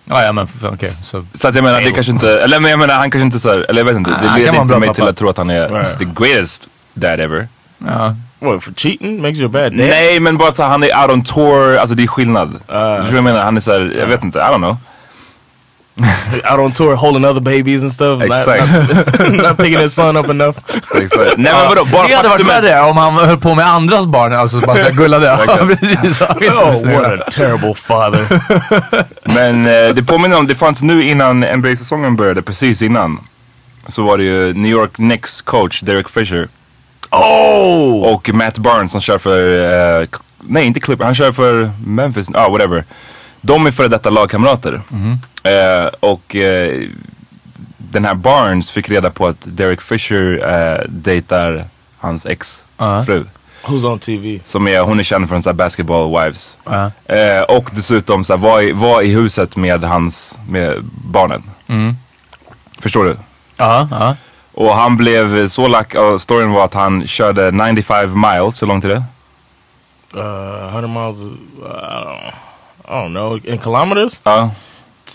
[0.04, 0.88] Ja, ja men okej.
[0.88, 1.24] så.
[1.34, 3.66] Så att jag menar, det kanske inte, eller men jag menar han kanske inte såhär,
[3.68, 4.10] eller jag vet inte.
[4.10, 4.94] Ah, Det leder inte mig pappa.
[4.94, 5.98] till att tro att han är Right.
[5.98, 7.48] the greatest dad ever.
[7.78, 8.14] Ja.
[8.38, 9.88] What for cheating makes you a bad dad?
[9.88, 12.50] Nej men bara så han är out on tour, alltså det är skillnad.
[12.50, 13.42] du förstår vad jag menar?
[13.44, 14.76] Han är såhär, jag vet inte, I don't know.
[16.50, 18.18] Out on tour holding other babies and stuff.
[18.18, 18.66] not- Exakt.
[19.20, 20.56] Not, not picking his son up enough.
[20.94, 21.36] Exakt.
[21.36, 24.32] Nej men vadå, bara Det hade varit värre om han höll på med andras barn,
[24.32, 25.38] alltså bara såhär gullade.
[25.80, 26.20] Precis.
[26.22, 28.26] Oh, what a terrible father.
[29.38, 33.20] Men eh, det påminner om, det fanns nu innan NBA-säsongen började, precis innan.
[33.88, 36.48] Så var det ju New York Knicks coach Derek Fisher
[37.10, 38.14] oh!
[38.14, 42.48] och Matt Barnes som kör för, eh, nej inte Clippers, han kör för Memphis, ah
[42.48, 42.84] whatever.
[43.44, 44.80] De är före detta lagkamrater.
[45.42, 46.88] Eh, och eh,
[47.78, 51.64] den här Barnes fick reda på att Derek Fisher eh, dejtar
[51.98, 53.24] hans ex-fru.
[53.64, 54.40] Who's on TV?
[54.44, 56.56] Som är, hon är känd från så här basketball wives.
[56.64, 56.90] Ja.
[57.14, 61.42] Eh, och dessutom så här, var, i, var i huset med hans, med barnen.
[62.78, 63.16] Förstår du?
[63.56, 64.16] Ja, ja.
[64.52, 68.84] Och han blev så lack, och storyn var att han körde 95 miles, hur långt
[68.84, 69.04] är det?
[70.16, 71.18] Uh, 100 miles.
[71.18, 72.32] Is, uh, I don't.
[72.88, 73.38] I don't know.
[73.44, 74.50] In kilometers, Ja.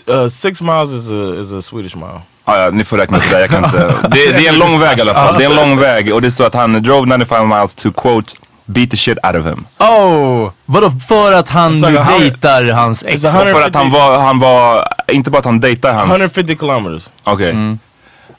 [0.08, 2.20] uh, six miles is a is a Swedish mile.
[2.44, 3.78] Ah, ja, ni får räkna ut det där, jag kan inte.
[4.10, 5.38] Det, det är en lång väg i alla fall.
[5.38, 8.32] Det är en lång väg och det står att han drove 95 miles to quote
[8.64, 9.64] beat the shit out of him.
[9.78, 10.50] Oh!
[10.66, 13.24] Vadå för att han like nu dejtar hans ex?
[13.24, 16.10] It's a hundred- För att han var, han var, inte bara att han dejtar hans,
[16.10, 17.10] 150 kilometers.
[17.24, 17.76] okej.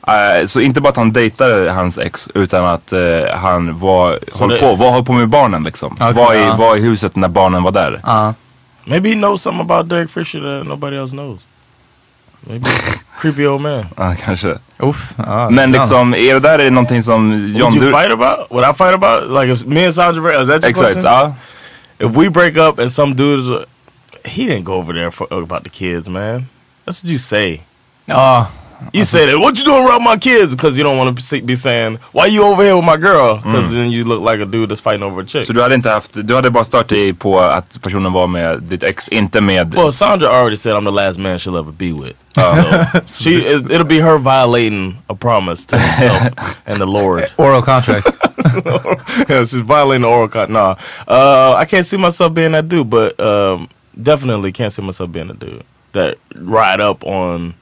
[0.07, 2.99] Eh, så inte bara att han dejtade hans ex utan att eh,
[3.41, 5.93] han var, höll det- på, var höll på med barnen liksom.
[5.99, 6.55] Okej, var, i, ja.
[6.55, 7.99] var i huset när barnen var där.
[8.85, 8.89] Ja.
[8.89, 11.39] Maybe he knows something about Derek Fisher that nobody else knows.
[12.47, 12.65] Maybe
[13.19, 13.85] creepy old man.
[13.97, 14.57] Ja, kanske.
[14.79, 15.71] Uff, ah, ja, Men ibland.
[15.71, 17.91] liksom, är det där är någonting som John Would you du...
[17.91, 18.49] fight about?
[18.51, 19.29] Would I fight about?
[19.29, 21.03] Like if me and Sandra, break- is that your Exakt, question?
[21.03, 21.33] ja.
[21.99, 23.65] If we break up and some dude,
[24.25, 26.47] he didn't go over there for about the kids, man.
[26.85, 27.61] That's what you say.
[28.07, 28.47] Ja,
[28.93, 29.39] You say that.
[29.39, 30.55] What you doing around my kids?
[30.55, 33.71] Because you don't want to be saying, "Why you over here with my girl?" Because
[33.71, 35.45] then you look like a dude that's fighting over a chick.
[35.45, 38.61] Så du hade inte haft, du hade bara stört dig på att personen var med
[38.63, 39.75] ditt ex, inte med...
[39.75, 42.15] Well, Sandra already said I'm the last man she'll ever be with.
[42.35, 42.41] So
[43.07, 47.31] she is, it'll be her violating a promise to herself and the Lord.
[47.37, 48.07] oral contract.
[49.29, 50.51] yeah, she's violating the oral contract.
[50.51, 50.75] Nah,
[51.07, 53.67] uh, I can't see myself being that dude, but um,
[54.01, 55.63] definitely can't see myself being a dude
[55.93, 57.53] that ride up on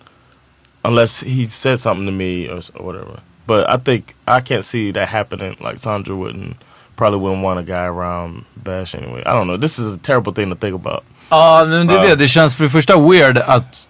[0.83, 3.19] unless he said something to me or, or whatever.
[3.47, 5.57] But I think I can't see that happening.
[5.59, 6.55] Like Sandra wouldn't
[6.95, 9.23] probably wouldn't want a guy around Bash anyway.
[9.25, 9.57] I don't know.
[9.57, 11.03] This is a terrible thing to think about.
[11.29, 12.15] Ja, men det är det.
[12.15, 13.89] Det känns för det första weird att...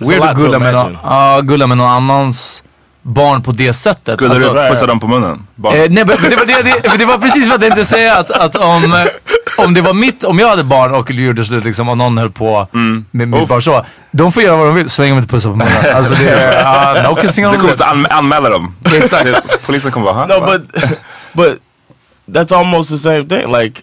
[0.00, 2.62] Weird att gulla med, någon, ja, gulla med någon annans
[3.02, 4.14] barn på det sättet.
[4.14, 5.46] Skulle Alltså, du pussa dem på munnen?
[5.64, 8.30] Eh, nej, men det var, det, det, det var precis vad jag tänkte säga att,
[8.30, 9.06] att om, eh,
[9.64, 12.30] om det var mitt, om jag hade barn och gjorde slut liksom och någon höll
[12.30, 12.68] på
[13.10, 13.84] med mitt barn så.
[14.10, 15.72] De får göra vad de vill så länge de inte pussar på munnen.
[15.94, 18.76] Alltså det är, uh, no kissing on Du kommer anm anmäla dem.
[18.96, 19.66] Exakt.
[19.66, 20.82] Polisen kommer bara, No, "Ha, va?" but
[21.32, 21.58] but
[22.36, 23.52] that's almost the same thing.
[23.52, 23.80] Like,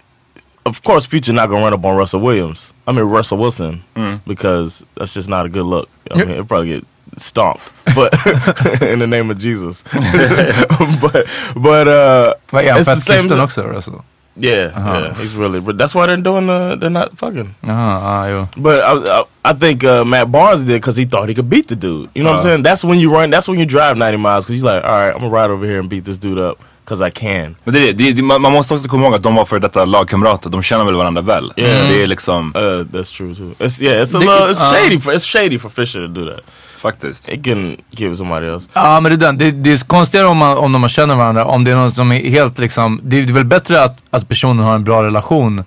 [0.63, 2.73] of course, Future not gonna run up on Russell Williams.
[2.87, 3.81] I mean Russell Wilson
[4.25, 5.87] because that's just not a good look.
[6.11, 6.83] I mean, he'll probably get
[7.19, 8.13] stomped, but
[8.81, 9.83] in the name of Jesus.
[11.01, 12.81] but but uh, Vad är han?
[12.81, 13.17] it's the same.
[13.19, 14.01] kristen också Russell?
[14.41, 15.59] Yeah, yeah, he's really.
[15.59, 16.47] But that's why they're doing.
[16.47, 17.55] the they're not fucking.
[17.61, 18.47] Jaha, ja, jo.
[18.55, 21.67] But I, I, I think uh, Matt Barnes did because he thought he could beat
[21.67, 22.09] the dude.
[22.15, 22.63] You know what I'm saying?
[22.63, 23.31] That's when you run.
[23.31, 25.65] That's when you drive 90 miles because you're like, all right, I'm gonna ride over
[25.65, 27.55] here and beat this dude up because I can.
[27.65, 29.45] Men det är det, det, det, man man måste också komma ihåg att de var
[29.45, 31.53] för detta lagkamrater, de känner väl varandra väl?
[31.57, 31.87] Yeah.
[31.89, 32.61] Det är liksom, Uh,
[32.97, 33.53] that's true too.
[33.59, 35.99] It's yeah, it's a They little, could- it's uh, shady for it's shady for Fisher
[35.99, 36.39] to do that.
[36.79, 37.29] Faktiskt.
[37.29, 38.67] He can give it somebody else.
[38.73, 39.37] Ja men det är den.
[39.37, 41.45] Det, det är konstigare om, man, om de känner varandra.
[41.45, 42.99] Om det är någon som är helt liksom.
[43.03, 45.59] Det är väl bättre att, att personen har en bra relation.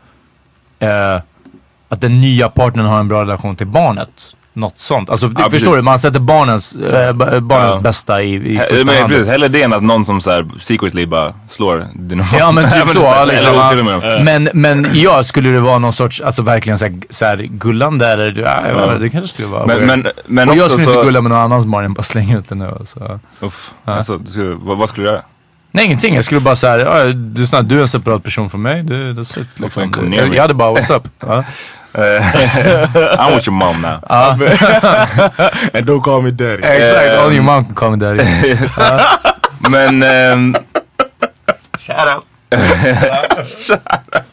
[0.79, 1.21] Eh,
[1.89, 4.37] att den nya partnern har en bra relation till barnet.
[4.55, 5.11] Något sånt.
[5.11, 5.69] Alltså Ja, förstår precis.
[5.77, 5.83] du?
[5.83, 7.81] Man sätter barnens, eh, ba- barnens Ja.
[7.81, 9.09] bästa i, i He- första Men hand.
[9.09, 12.89] precis, hellre det än att någon som såhär secretly bara slår din Ja men typ
[12.89, 13.15] så.
[13.15, 14.01] Eller liksom, till och med.
[14.19, 14.23] ja.
[14.25, 18.69] men, men ja, skulle det vara någon sorts, alltså verkligen såhär, såhär gullande eller, ja,
[18.69, 19.89] jag inte, det kanske skulle vara Men, weird.
[19.89, 20.93] men, men Och jag skulle så...
[20.93, 22.73] inte gulla med någon annans barn än bara slänga ut det nu.
[22.85, 23.21] Så.
[23.41, 25.23] Uff, alltså, du skulle, vad, vad skulle du göra?
[25.71, 28.83] Nej ingenting, jag skulle bara säga ja, du, du är en separat person från mig.
[28.83, 30.13] Du, that's it, liksom.
[30.17, 31.09] jag, jag hade bara what's up.
[31.21, 31.45] Ja.
[31.95, 34.01] I'm with your mom now.
[35.75, 36.63] And don't call me daddy.
[36.65, 38.23] Exakt, all your mom can call me daddy.
[39.71, 40.03] Men...
[40.03, 40.57] ehm,
[41.79, 42.25] Shout out.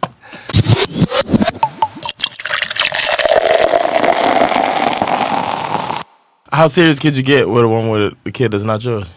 [6.51, 9.07] How serious could you get with a one with a kid that's not yours?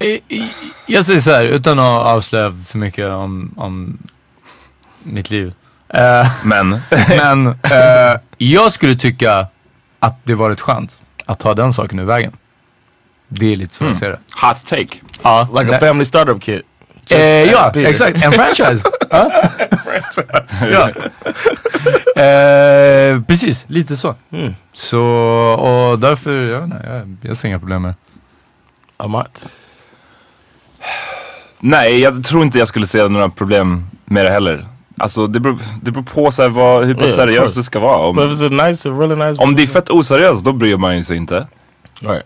[0.00, 0.20] I-
[0.86, 3.98] Jag säger såhär, utan att avslöja för mycket om, om
[5.02, 5.54] mitt liv.
[5.92, 9.46] Eh, men, men eh, jag skulle tycka
[9.98, 12.32] att det varit skönt att ta den saken ur vägen.
[13.28, 14.18] Det är lite så jag ser det.
[14.42, 14.96] hot take.
[15.22, 16.62] Ja, Like a family startup kit.
[17.10, 18.24] Eh, ja, exakt.
[18.24, 18.84] En franchise.
[19.10, 19.30] Ja.
[20.70, 20.90] ja.
[22.22, 24.14] Eh, precis, lite så.
[24.72, 25.00] Så,
[25.58, 27.96] och därför, jag, vet inte, jag, jag ser inga problem med det.
[29.04, 29.46] Amat.
[31.58, 34.66] Nej, jag tror inte jag skulle se några problem med det heller.
[34.98, 37.78] Alltså det beror, det beror på så här, vad, hur pass Yeah, seriöst det ska
[37.80, 37.96] vara.
[37.98, 38.16] Om,
[38.66, 39.42] nice, really nice.
[39.42, 41.46] om det är fett oseriöst då bryr man ju sig inte.
[42.00, 42.24] right.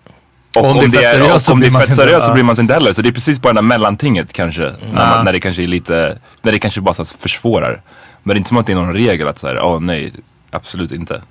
[0.56, 1.94] Och Om om, det är det fett är, seriöst så man fett sig inte.
[1.94, 2.34] seriöst så Ja.
[2.34, 2.92] bryr man sig inte heller.
[2.92, 4.72] Så det är precis bara det där mellantinget kanske.
[4.92, 7.82] När, man, när det kanske är lite, när det kanske bara så försvårar.
[8.22, 10.12] Men det är inte som att det är någon regel att säga, åh nej,
[10.50, 11.22] absolut inte.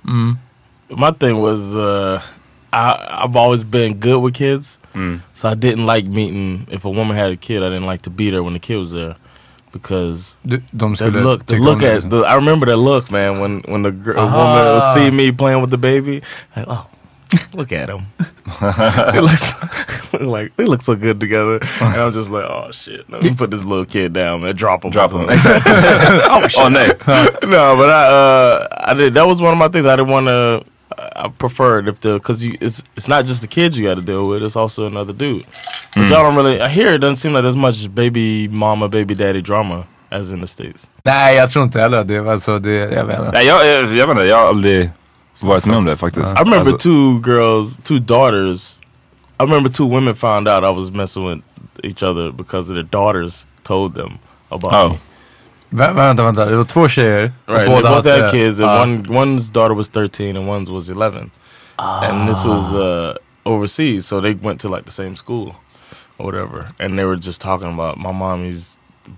[0.88, 2.20] My thing was, uh,
[2.72, 4.78] I, I've always been good with kids,
[5.34, 6.66] so I didn't like meeting.
[6.70, 8.78] If a woman had a kid, I didn't like to beat her when the kid
[8.78, 9.14] was there,
[9.76, 12.22] because Du, the look, the look at the.
[12.22, 15.60] I remember that look, man, when when the gr- a woman would see me playing
[15.60, 16.22] with the baby,
[16.56, 16.86] like, oh,
[17.54, 18.06] look at him.
[18.60, 23.08] they look so, like they look so good together, and I'm just like, oh shit,
[23.10, 25.28] let me put this little kid down, man, drop him, or Drop them.
[25.28, 25.38] something.
[25.38, 27.42] Åh nej.
[27.48, 30.26] no, but I uh I did that was one of my things I didn't want
[30.26, 30.64] to.
[30.98, 34.04] I preferred if the because you it's it's not just the kids you got to
[34.04, 35.44] deal with; it's also another dude.
[35.96, 36.12] But hmm.
[36.12, 36.60] y'all don't really.
[36.60, 40.40] I hear it doesn't seem like as much baby mama, baby daddy drama as in
[40.40, 40.90] the states.
[41.04, 42.20] Nej, jag tror inte heller det.
[42.20, 43.30] var Alltså, det jag vet inte.
[43.32, 44.90] Nej, jag, jag, jag vet inte, jag har aldrig
[45.42, 46.26] varit med om det faktiskt.
[46.26, 48.78] I remember Alltså, two girls, two daughters.
[49.40, 51.42] I remember two women found out I was messing with
[51.84, 54.18] each other because their daughters told them
[54.50, 54.88] about Oh.
[54.90, 54.98] me.
[55.70, 56.46] Vä vänta, vänta.
[56.46, 57.32] Det var två tjejer.
[57.46, 58.82] och Right, they båda both hade- had kids, and Ja.
[58.82, 61.30] one one's daughter was thirteen and one's was eleven,
[61.76, 62.76] and this was ah.
[62.76, 65.54] uh, overseas, so they went to like the same school
[66.18, 68.52] or whatever, and they were just talking about my mom.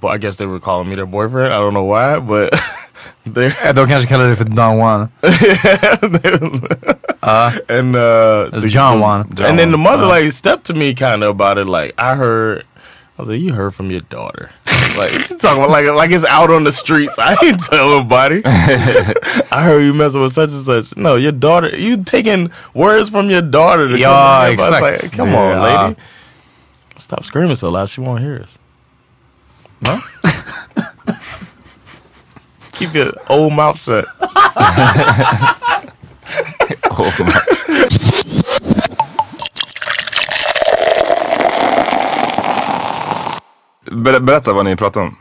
[0.00, 1.52] But I guess they were calling me their boyfriend.
[1.54, 2.52] I don't know why, but
[3.26, 5.08] they De kanske kallar det för Don Juan.
[7.68, 9.20] and uh, Eller John Juan.
[9.40, 11.66] and then the mother like stepped to me kind of about it.
[11.66, 12.64] Like I heard,
[13.18, 14.50] I was like, "You heard from your daughter."
[14.96, 17.18] like she's talking about like like it's out on the streets.
[17.18, 18.42] I didn't tell nobody.
[18.44, 20.96] I heard you messing with such and such.
[20.96, 21.74] No, your daughter.
[21.76, 24.84] You taking words from your daughter to Ja, come to him.
[24.84, 25.02] I exakt.
[25.02, 25.62] Like, come on, Ja.
[25.86, 25.96] lady.
[26.98, 27.88] Stop screaming so loud.
[27.88, 28.58] She won't hear us.
[29.80, 29.98] No.
[32.72, 34.04] Keep your old mouth shut.
[36.90, 38.48] oh, man.
[43.92, 45.16] Ber berätta vad ni pratar om.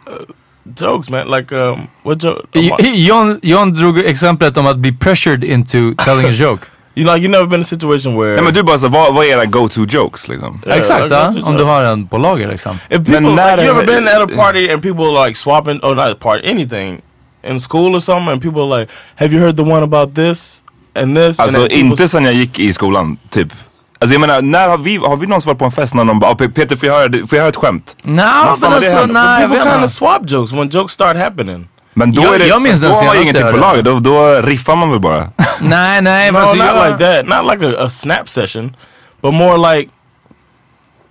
[0.80, 1.28] Jokes, man.
[1.28, 2.42] Like um, what joke?
[2.60, 6.66] I- I- John, John drog exemplet om att bli pressured into telling a joke.
[6.98, 9.14] You know, you never been in a situation where Nej men du bara så, vad,
[9.14, 10.62] vad är era go-to jokes liksom?
[10.66, 11.32] Yeah, Exakt, like, ja.
[11.44, 12.76] om du har en på lager liksom.
[12.90, 15.80] If people, Men när like, you ever been at a party and people like swapping,
[15.84, 17.02] or not a party, anything
[17.48, 20.64] in school or something, and people are like, "Have you heard the one about this
[21.02, 23.54] and this?" and Alltså people- inte sen jag gick i skolan, typ.
[24.00, 26.20] Alltså jag menar, när har vi, har vi någonsin varit på en fest när någon
[26.20, 27.96] bara, "Ah, Pe- Peter får jag höra, får jag höra ett skämt?
[28.02, 31.18] Nej, fan men alltså nej, jag People vet kind of swap jokes when jokes start
[31.18, 31.68] happening.
[31.98, 33.82] Men då Jag- är det, jag minns då den har man ingenting jag på lager,
[33.84, 35.30] då, då riffar man väl bara.
[35.62, 36.32] Nej, nej.
[36.32, 37.44] No, men alltså, not jag, like that.
[37.44, 38.76] Not like a, a snap session,
[39.22, 39.90] but more like,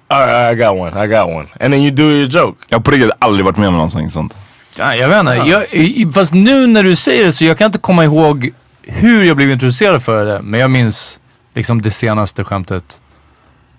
[0.09, 2.59] all right, I got one, I got one, and then you do your joke.
[2.69, 4.37] Jag har på riktigt aldrig varit med om någonting sånt.
[4.79, 5.33] Ja, jag vet inte.
[5.33, 8.51] Jag, i- fast nu när du säger det så jag kan inte komma ihåg
[8.83, 10.41] hur jag blev introducerad för det.
[10.43, 11.19] Men jag minns
[11.55, 13.01] liksom det senaste skämtet.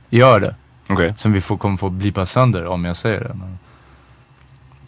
[0.09, 0.55] Gör det.
[0.89, 1.13] Okej.
[1.17, 3.31] Som vi får, kommer få blipa sönder om jag säger det.
[3.33, 3.59] Men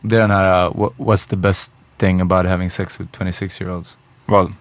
[0.02, 3.62] det är den här uh, wha- What's the best thing about having sex with 26
[3.62, 3.96] year olds?
[4.26, 4.54] Vad?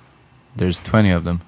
[0.56, 1.40] There's 20 of them.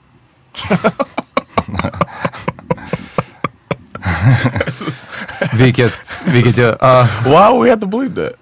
[5.53, 6.83] vilket, vilket jag...
[6.83, 8.33] Uh, Why we have to believe that?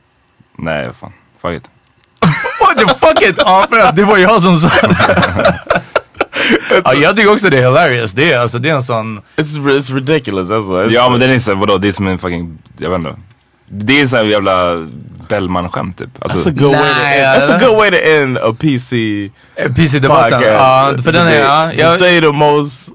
[0.59, 1.13] Nej, fan.
[1.43, 1.71] Fuck it.
[2.61, 3.39] What the fuck it?
[3.39, 5.83] Ja, att det var jag som sa det.
[6.85, 8.13] ja, jag tycker också det är hilarious.
[8.13, 9.21] Det är, alltså, det är en sån...
[9.37, 10.49] It's it's ridiculous.
[10.49, 10.89] That's why.
[10.89, 13.17] It's, Ja men den är såhär, vadå, det är som en fucking, jag vet inte.
[13.71, 14.87] Det är såhär jävla
[15.29, 16.09] Bellman-skämt typ.
[16.25, 16.81] Alltså, That's a good way.
[16.81, 17.67] To end, that's a ja.
[17.69, 18.97] good way to end a PC
[19.77, 20.31] PC-debatten.
[20.41, 20.47] podcast.
[20.47, 21.41] Ja, för den är...
[21.41, 21.77] Debate.
[21.77, 22.89] to jag, say the most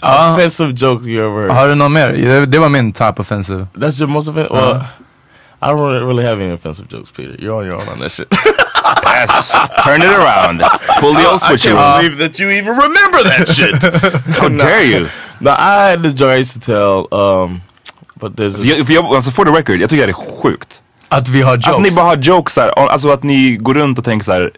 [0.00, 1.50] ja, offensive joke you ever heard.
[1.56, 2.12] har du någon mer?
[2.12, 3.66] Det, det var min top offensive.
[3.74, 4.54] That's your most offensive.
[4.54, 4.80] Well,
[5.62, 7.36] I don't really- have any offensive jokes, Peter.
[7.38, 8.28] You're on your own on that shit.
[9.04, 9.52] yes,
[9.84, 10.62] turn it around.
[11.00, 13.82] Pull the old I switch can't believe that you even remember that shit.
[14.36, 15.08] How dare you?
[15.40, 17.62] now I had this joke I used to tell, um,
[18.20, 20.82] but there's this, Jag, för jag, alltså for the record, jag tycker det är sjukt.
[21.08, 21.68] Att vi har jokes.
[21.68, 24.50] Att ni bara har jokes här, alltså att ni går runt och tänker så här.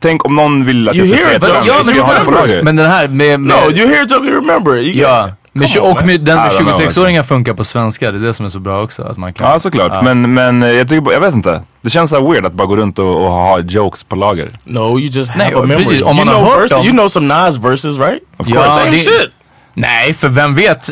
[0.00, 1.84] Tänk om någon vill att You jag ska hear säga it, ett skämt, ja, så
[1.84, 2.62] ska jag ha det på lager.
[2.62, 3.40] Men den här med...
[3.40, 4.86] med no, you hear a joke, you remember it.
[4.86, 5.30] You Ja.
[5.56, 8.10] Men, Come on, och med, den I med don't know, 26-åringar funkar på svenska.
[8.12, 9.02] Det är det som är så bra också.
[9.02, 11.62] Att man kan, Ja såklart, men, men eh, jag tycker jag vet inte.
[11.82, 14.48] Det känns så här weird att bara gå runt och, och ha jokes på lager.
[14.64, 15.84] No, you just Nej, have a och memory.
[15.84, 18.22] precis, om you man har know dem- You know some Nas verses, right?
[18.36, 18.68] Of Ja, course.
[18.84, 19.30] Same det- shit.
[19.74, 20.90] Nej, för vem vet?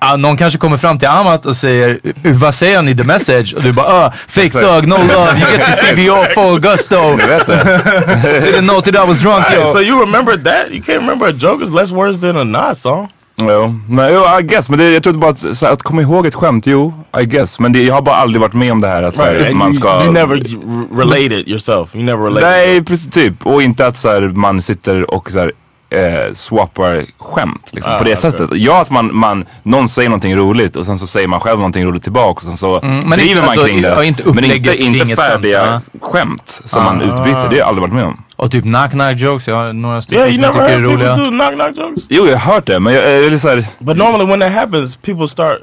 [0.00, 2.00] Ja, någon kanske kommer fram till Amat och säger
[2.38, 3.54] vad säger han i the message?
[3.54, 6.96] Och du bara ah, fake thug, no love, you get the CBO full gusto.
[7.16, 9.72] Didn't know till I was drunk yo.
[9.72, 10.70] so you remember that?
[10.70, 13.08] You can't remember a joke is less words than a Nas song.
[13.42, 14.70] Jo, men jo, I guess.
[14.70, 17.60] Men det, jag tror bara att, så att komma ihåg ett skämt, jo, I guess.
[17.60, 19.56] Men det, jag har bara aldrig varit med om det här att så här, And
[19.56, 20.02] man you, ska...
[20.02, 21.94] you never r- relate it yourself.
[21.96, 22.46] You never relate.
[22.46, 23.46] Nej, precis, typ.
[23.46, 25.52] Och inte att så här, man sitter och så här,
[25.90, 28.16] eh, swappar skämt liksom, Ah, på det okej.
[28.22, 28.50] sättet.
[28.52, 31.84] Ja, att man, man, någon säger någonting roligt och sen så säger man själv någonting
[31.84, 34.04] roligt tillbaka och sen så Mm, men driver inte- man alltså, kring det.
[34.06, 36.84] inte men inte, inte färdiga skämt, skämt som Ah.
[36.84, 37.40] man utbyter.
[37.40, 38.24] Det har jag aldrig varit med om.
[38.36, 41.16] Och typ knock knock jokes, jag har några stycken Yeah, som jag tycker är roliga.
[41.16, 42.04] do knock knock jokes.
[42.08, 43.64] Jo, jag har hört det, men jag, jag är lite såhär...
[43.78, 45.58] But normally when that happens, people start.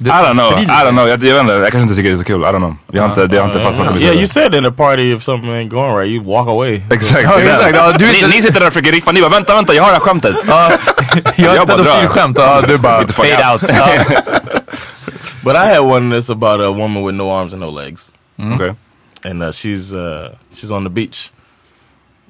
[0.00, 1.08] Det I don't know, I don't know.
[1.08, 2.40] Jag, jag vet inte, jag kanske inte tycker det är så kul.
[2.42, 2.76] I don't know.
[2.92, 5.12] Jag har inte, det har inte fastnat i mitt Yeah, you said in a party
[5.12, 6.82] if something ain't going right, you walk away.
[6.90, 7.22] Exakt.
[7.22, 7.72] Ja, det är exakt.
[7.72, 7.78] det.
[7.78, 9.74] Ja, du är ni, inte- ni sitter där och försöker riffa, ni bara vänta, vänta,
[9.74, 10.36] jag har det här skämtet.
[10.46, 10.72] Ja,
[11.36, 13.62] jag har ett pedofilskämt, ja, du bara Get the fuck fade out.
[13.62, 14.24] out.
[15.44, 18.74] But I had one that's about a woman with no arms and no legs, Okej.
[19.24, 21.30] and uh, she's uh, she's on the beach,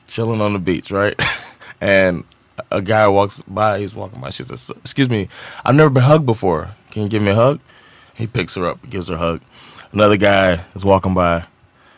[0.09, 1.15] chilling on the beach, right?
[1.81, 2.25] and
[2.71, 3.79] a guy walks by.
[3.81, 4.31] He's walking by.
[4.31, 5.29] She says, "Excuse me,
[5.65, 6.71] I've never been hugged before.
[6.99, 7.61] Can you give me a hug?"
[8.15, 9.41] He picks her up, gives her a hug.
[9.93, 11.45] Another guy is walking by.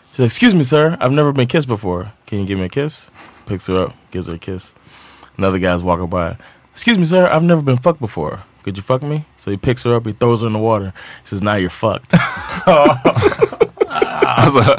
[0.03, 2.13] She says, "Excuse me, sir, I've never been kissed before.
[2.27, 3.11] Can you give me a kiss?"
[3.47, 4.75] Picks her up, gives her a kiss.
[5.39, 6.37] Another guy's walking by.
[6.73, 7.27] Excuse me, sir.
[7.27, 8.43] I've never been fucked before.
[8.63, 9.25] Could you fuck me?
[9.39, 10.05] So he picks her up.
[10.05, 10.93] He throws her in the water.
[11.23, 12.13] He says, "Now you're fucked."
[14.37, 14.77] Alltså,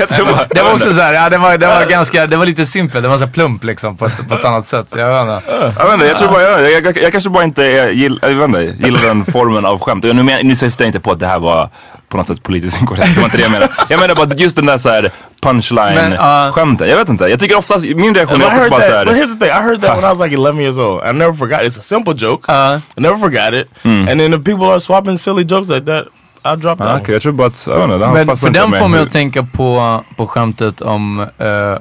[0.00, 2.46] jag tror bara, Det var också såhär, ja det var, det var ganska, det var
[2.46, 3.02] lite simpelt.
[3.02, 4.90] Det var så plump liksom på ett, på ett annat sätt.
[4.90, 5.52] Så jag vet inte.
[5.78, 8.18] Jag vet inte, jag tror bara jag, jag, jag, jag kanske bara inte är, gill,
[8.22, 10.04] jag vet inte, gillar den formen av skämt.
[10.04, 11.70] Nu, men, nu syftar jag inte på att det här var
[12.08, 13.14] på något sätt politiskt inkorrekt.
[13.14, 13.72] Det var inte det jag menade.
[13.88, 15.10] Jag menar bara just den där såhär Men,
[15.42, 16.88] punchline-skämten.
[16.88, 17.24] Jag vet inte.
[17.24, 18.90] Jag tycker oftast, min reaktion är oftast bara that.
[18.90, 19.04] såhär.
[19.06, 21.02] But here's the thing: I heard that when I was like 11 years old.
[21.04, 21.60] I never forgot.
[21.60, 22.52] It's a simple joke.
[22.52, 23.68] Uh, I never forgot it.
[23.84, 26.04] And then if people are swapping silly jokes like that,
[26.44, 26.88] I'll drop that.
[26.88, 26.98] Ah.
[27.00, 29.42] Okej, jag tror bara att, jag vet inte, fastnat för den får mig att tänka
[29.42, 31.26] på, på skämtet om uh,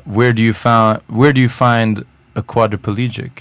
[0.04, 2.06] where, do you found, where do you find
[2.36, 3.32] a quadriplegic?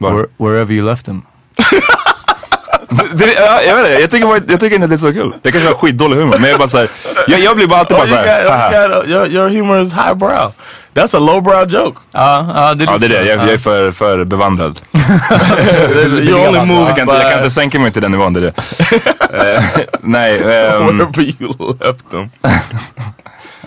[0.00, 1.22] Where, wherever you left him.
[3.12, 5.34] Det, ja, jag vet inte, jag tycker, bara, jag tycker inte det är så kul.
[5.42, 6.88] Jag kanske har skitdålig humor, men jag är bara såhär,
[7.26, 8.72] jag, jag blir bara alltid Oh, bara you såhär, got, haha.
[8.72, 10.52] you got, your, your humor is highbrow.
[10.96, 12.00] That's a lowbrow joke.
[12.12, 13.30] Ja, ja, det är Ja det är det, så.
[13.30, 14.80] jag, jag är för, för bevandrad.
[16.28, 18.42] you only move Jag kan, jag kan inte sänka mig till den nivån, det är
[18.42, 18.52] det.
[19.56, 19.62] Eh,
[20.00, 22.30] nej, ehm, wherever you left them.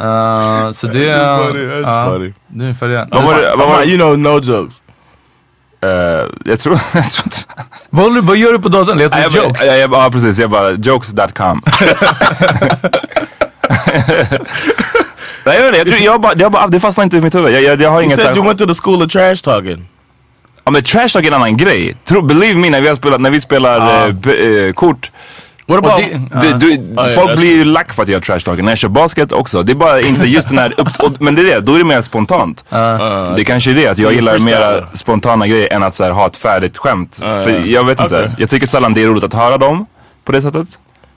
[0.02, 1.48] Uh, så det är...
[1.48, 2.34] funny, that's funny.
[2.48, 3.08] Det är ungefär det.
[3.12, 3.84] vad var det, vad var?
[3.84, 4.82] You know, no jokes.
[5.82, 5.90] Eh,
[6.46, 7.38] jag tror, inte...
[7.90, 8.98] Vad, vad gör du på datorn?
[8.98, 9.66] Letar du jokes?
[9.92, 11.62] Ja precis, jag bara jokes.com.
[15.46, 17.22] Nej jag vet inte, jag, tror, jag bara, det, har bara, det fastnar inte i
[17.22, 17.54] mitt huvud.
[17.54, 19.36] Jag, jag, jag har You inget said såhär- you went to the school of trash
[19.36, 19.88] talking.
[20.64, 21.96] Ja men trash talk är en annan grej.
[22.06, 25.12] Tro, believe me när vi, har spelat, när vi spelar eh, b- eh, kort.
[25.68, 25.98] What about?
[25.98, 26.58] det- Du, ja.
[26.58, 28.66] du, ja, folk that's blir ju lack för att jag gör trash talking.
[28.66, 29.64] När jag kör basket också.
[29.64, 31.78] Det är bara inte just den här upp, och, Men det är det, då är
[31.78, 32.66] det mer spontant.
[33.38, 36.12] det kanske är det, att jag du gillar mer spontana grejer än att så här,
[36.12, 37.16] ha ett färdigt skämt.
[37.16, 37.58] för ja.
[37.66, 38.32] jag vet inte, Okej.
[38.38, 39.86] jag tycker sällan det är roligt att höra dem
[40.26, 40.68] på det sättet.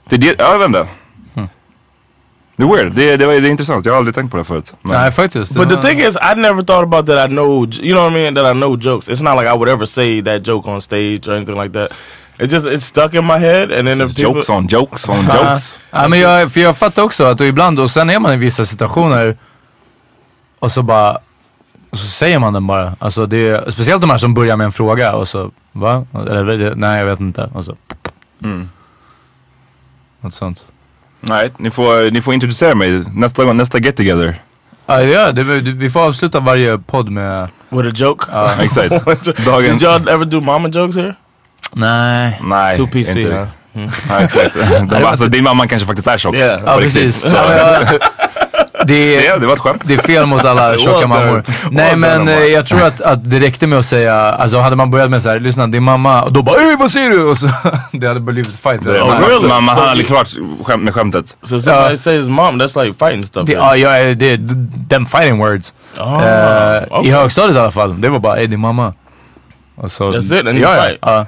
[0.09, 0.85] Det är det, ja, jag vet inte.
[2.55, 3.85] Det är weird, det, är- det, det är intressant.
[3.85, 4.73] Jag har aldrig tänkt på det förut.
[4.81, 5.51] Men, Nej faktiskt.
[5.55, 7.29] But the thing is, I never thought about that.
[7.29, 8.35] I know, you know what I mean.
[8.35, 9.09] That I know jokes.
[9.09, 11.91] It's not like I would ever say that joke on stage or anything like that.
[12.39, 15.25] It just it's stuck in my head, and then if people, jokes on jokes on
[15.33, 15.79] jokes.
[15.91, 18.37] Ja, men jag, för jag fattar också att och ibland, och sen är man i
[18.37, 19.37] vissa situationer
[20.59, 21.17] och så bara,
[21.89, 22.95] och så säger man den bara.
[22.99, 26.05] Alltså det är, speciellt de här som börjar med en fråga och så, va?
[26.13, 27.49] Eller, nej jag vet inte.
[27.53, 27.75] Och så.
[30.21, 30.65] Något sånt.
[31.25, 34.35] Nej, ni får, ni får introducera mig nästa gång, nästa get together.
[34.85, 38.25] Ja, ja det, det, vi får avsluta varje podd med, with a joke.
[38.63, 38.89] Exakt.
[39.25, 41.15] Did y'all ever do mama jokes here?
[41.75, 42.39] nej.
[42.43, 43.33] Nej, Two PC, inte.
[43.35, 43.47] huh?
[44.09, 44.55] Ja, exakt.
[44.89, 46.35] De, alltså, din mamma kanske faktiskt är tjock.
[46.35, 46.61] Yeah.
[46.65, 47.25] Ja precis.
[48.85, 49.81] Det, Se, det var ett skämt.
[49.85, 51.43] Det är fel mot alla tjocka mammor.
[51.71, 54.91] Nej men eh, jag tror att, att det räckte med att säga, alltså hade man
[54.91, 57.23] börjat med så här, lyssna din mamma, och då bara Ey vad säger du?
[57.23, 57.49] Och så,
[57.91, 58.83] det hade blivit fight.
[58.83, 59.47] Det, Oh, mamma, really?
[59.47, 60.29] mamma So aldrig klart
[60.63, 61.37] skämt med skämtet.
[61.43, 63.49] So somebody says mom, that's like fighting stuff.
[63.49, 64.37] Ja, ja, det,
[64.89, 65.73] them fighting words.
[65.99, 67.09] Oh, Eh, okay.
[67.09, 68.01] I högstadiet i alla fall.
[68.01, 68.93] Det var bara, ey din mamma.
[69.75, 70.99] Och så, That's it, and ja, you fight.
[71.01, 71.25] ja.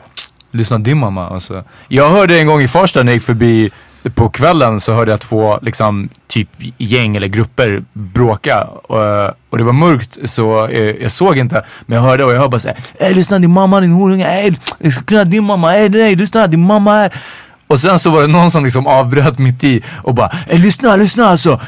[0.51, 1.27] Lyssna din mamma.
[1.27, 1.63] Och så.
[1.87, 3.71] Jag hörde en gång i Farsta när jag gick förbi
[4.09, 8.63] på kvällen så hörde jag två liksom typ gäng eller grupper bråka.
[8.63, 11.65] Och, och det var mörkt så eh, jag såg inte.
[11.85, 14.55] Men jag hörde och jag hörde bara såhär Ey lyssna din mamma din horunge, ey
[14.79, 17.13] lyssna din mamma, ey nej lyssna din mamma är
[17.67, 20.95] och sen så var det någon som liksom avbröt mitt i och bara Ey lyssna,
[20.95, 21.61] lyssna alltså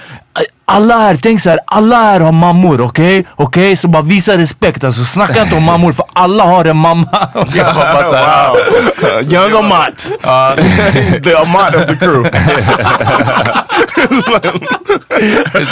[0.70, 3.26] alla här, tänk så här, alla här har mammor, okej?
[3.36, 3.76] Okej?
[3.76, 7.30] Så bara visa respekt alltså, snacka inte om mammor för alla har en mamma.
[7.34, 8.58] Och jag bara så här, wow.
[9.34, 10.12] Young Amat.
[11.24, 12.32] the Amat of the crew.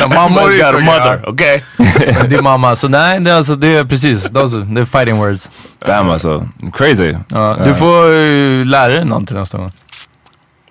[0.16, 1.62] mammor got a mother, okay?
[2.20, 5.18] Men Din mamma, så nej det är alltså det är precis, those det är fighting
[5.18, 5.52] words.
[5.86, 7.16] Damn alltså, crazy.
[7.28, 9.72] Ja, du får uh, lära dig någon till nästa gång.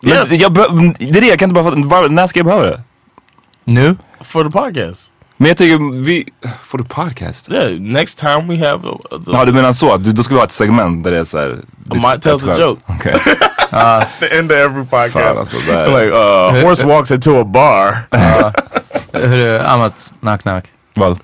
[0.02, 0.32] Yes.
[0.32, 2.80] jag, det är det, jag kan inte bara fatta, när ska jag behöva det?
[3.64, 3.96] Nu?
[4.20, 5.10] For the podcast.
[5.36, 6.24] Men jag tycker vi,
[6.64, 7.50] får du podcast?
[7.50, 10.34] Yeah, next time we have uh, the, Ja du menar så, att du- då ska
[10.34, 11.58] vi ha ett segment där det är såhär...
[11.90, 12.82] Amat tells a joke.
[12.86, 13.14] Okej.
[14.20, 15.12] the end of every podcast.
[15.12, 17.94] Fan, alltså, är- like uh, horse walks into a bar.
[19.12, 20.64] Hörru, Amat, knock knock.
[20.94, 21.12] Vad?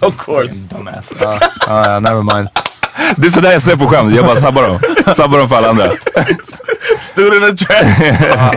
[0.00, 0.54] of course.
[0.54, 1.12] Dumbass.
[1.20, 2.48] Ja, ja, never mind.
[3.16, 4.78] Det är sådär jag ser på skämt, jag bara sabbar dem.
[5.14, 5.90] sabbar dem för alla andra.
[6.98, 8.54] Student trash.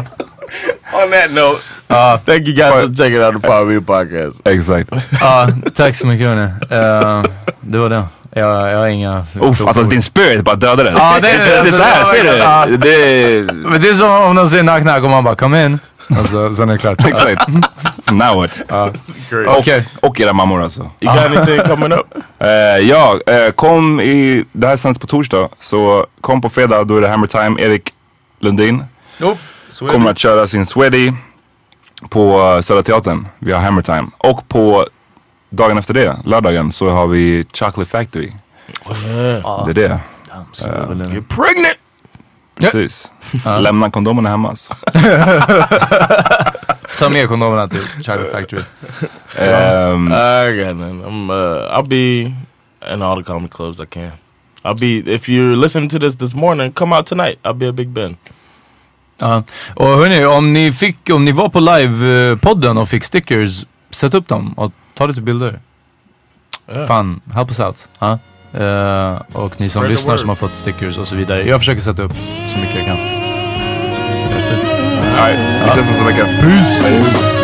[0.94, 4.48] On that note, thank you guys for checking out the Power Meter podcast.
[4.48, 4.90] Exakt.
[5.22, 6.44] Ja, tack så mycket hörni.
[6.70, 7.24] Eh,
[7.62, 8.04] det var det.
[8.36, 9.26] Jag, jag har inga...
[9.42, 10.92] Uff, alltså din spirit bara dödade det.
[10.98, 12.78] Ja, det är- det är så här, ser du?
[12.78, 13.54] Det är...
[13.54, 15.80] Men det är som om någon säger knock knock och man bara come in.
[16.18, 17.06] Alltså, sen är det klart.
[17.08, 17.48] Exakt.
[18.12, 18.62] Now what?
[19.30, 19.58] Great.
[19.58, 19.88] Okej.
[20.00, 20.82] Och era mammor alltså.
[21.00, 22.06] You got anything coming up?
[22.40, 22.50] Eh,
[22.90, 27.02] ja, eh, kom i, det här sänds på torsdag, så kom på fredag, då är
[27.02, 27.62] det Hammer Time.
[27.62, 27.90] Erik
[28.40, 28.84] Lundin
[29.92, 31.12] kommer att köra sin Sweaty
[32.10, 33.28] på uh, Södra Teatern.
[33.40, 34.08] Vi har Hammer Time.
[34.18, 34.88] Och på
[35.50, 38.32] dagen efter det, lördagen, så har vi Chocolate Factory.
[39.66, 40.00] Det är det.
[40.90, 41.80] Vilja- Get pregnant!
[42.62, 43.12] Precis.
[43.60, 44.74] Lämna kondomerna hemma alltså.
[47.00, 48.62] Ta med kondomerna till Chocolate Factory.
[49.38, 50.12] I'm,
[51.32, 52.22] uh, I'll be
[52.94, 54.12] in all the comedy clubs I can.
[54.64, 57.38] I'll be, if you're listening to this this morning, come out tonight.
[57.44, 58.18] I'll be a Big Ben.
[59.24, 59.44] Ja.
[59.74, 64.28] Och hörni, om ni fick, om ni var på live-podden och fick stickers, sätt upp
[64.28, 65.60] dem och ta lite bilder.
[66.74, 66.86] Ja.
[66.86, 67.90] Fan, help us out.
[68.00, 68.20] Ja.
[68.54, 71.48] Eh, och ni som Spread lyssnar som har fått stickers och så vidare.
[71.48, 72.14] Jag försöker sätta upp
[72.54, 72.98] så mycket jag kan.
[72.98, 74.64] That's it.
[75.18, 76.26] nej, vi ses nästa vecka.
[76.26, 77.43] Peace!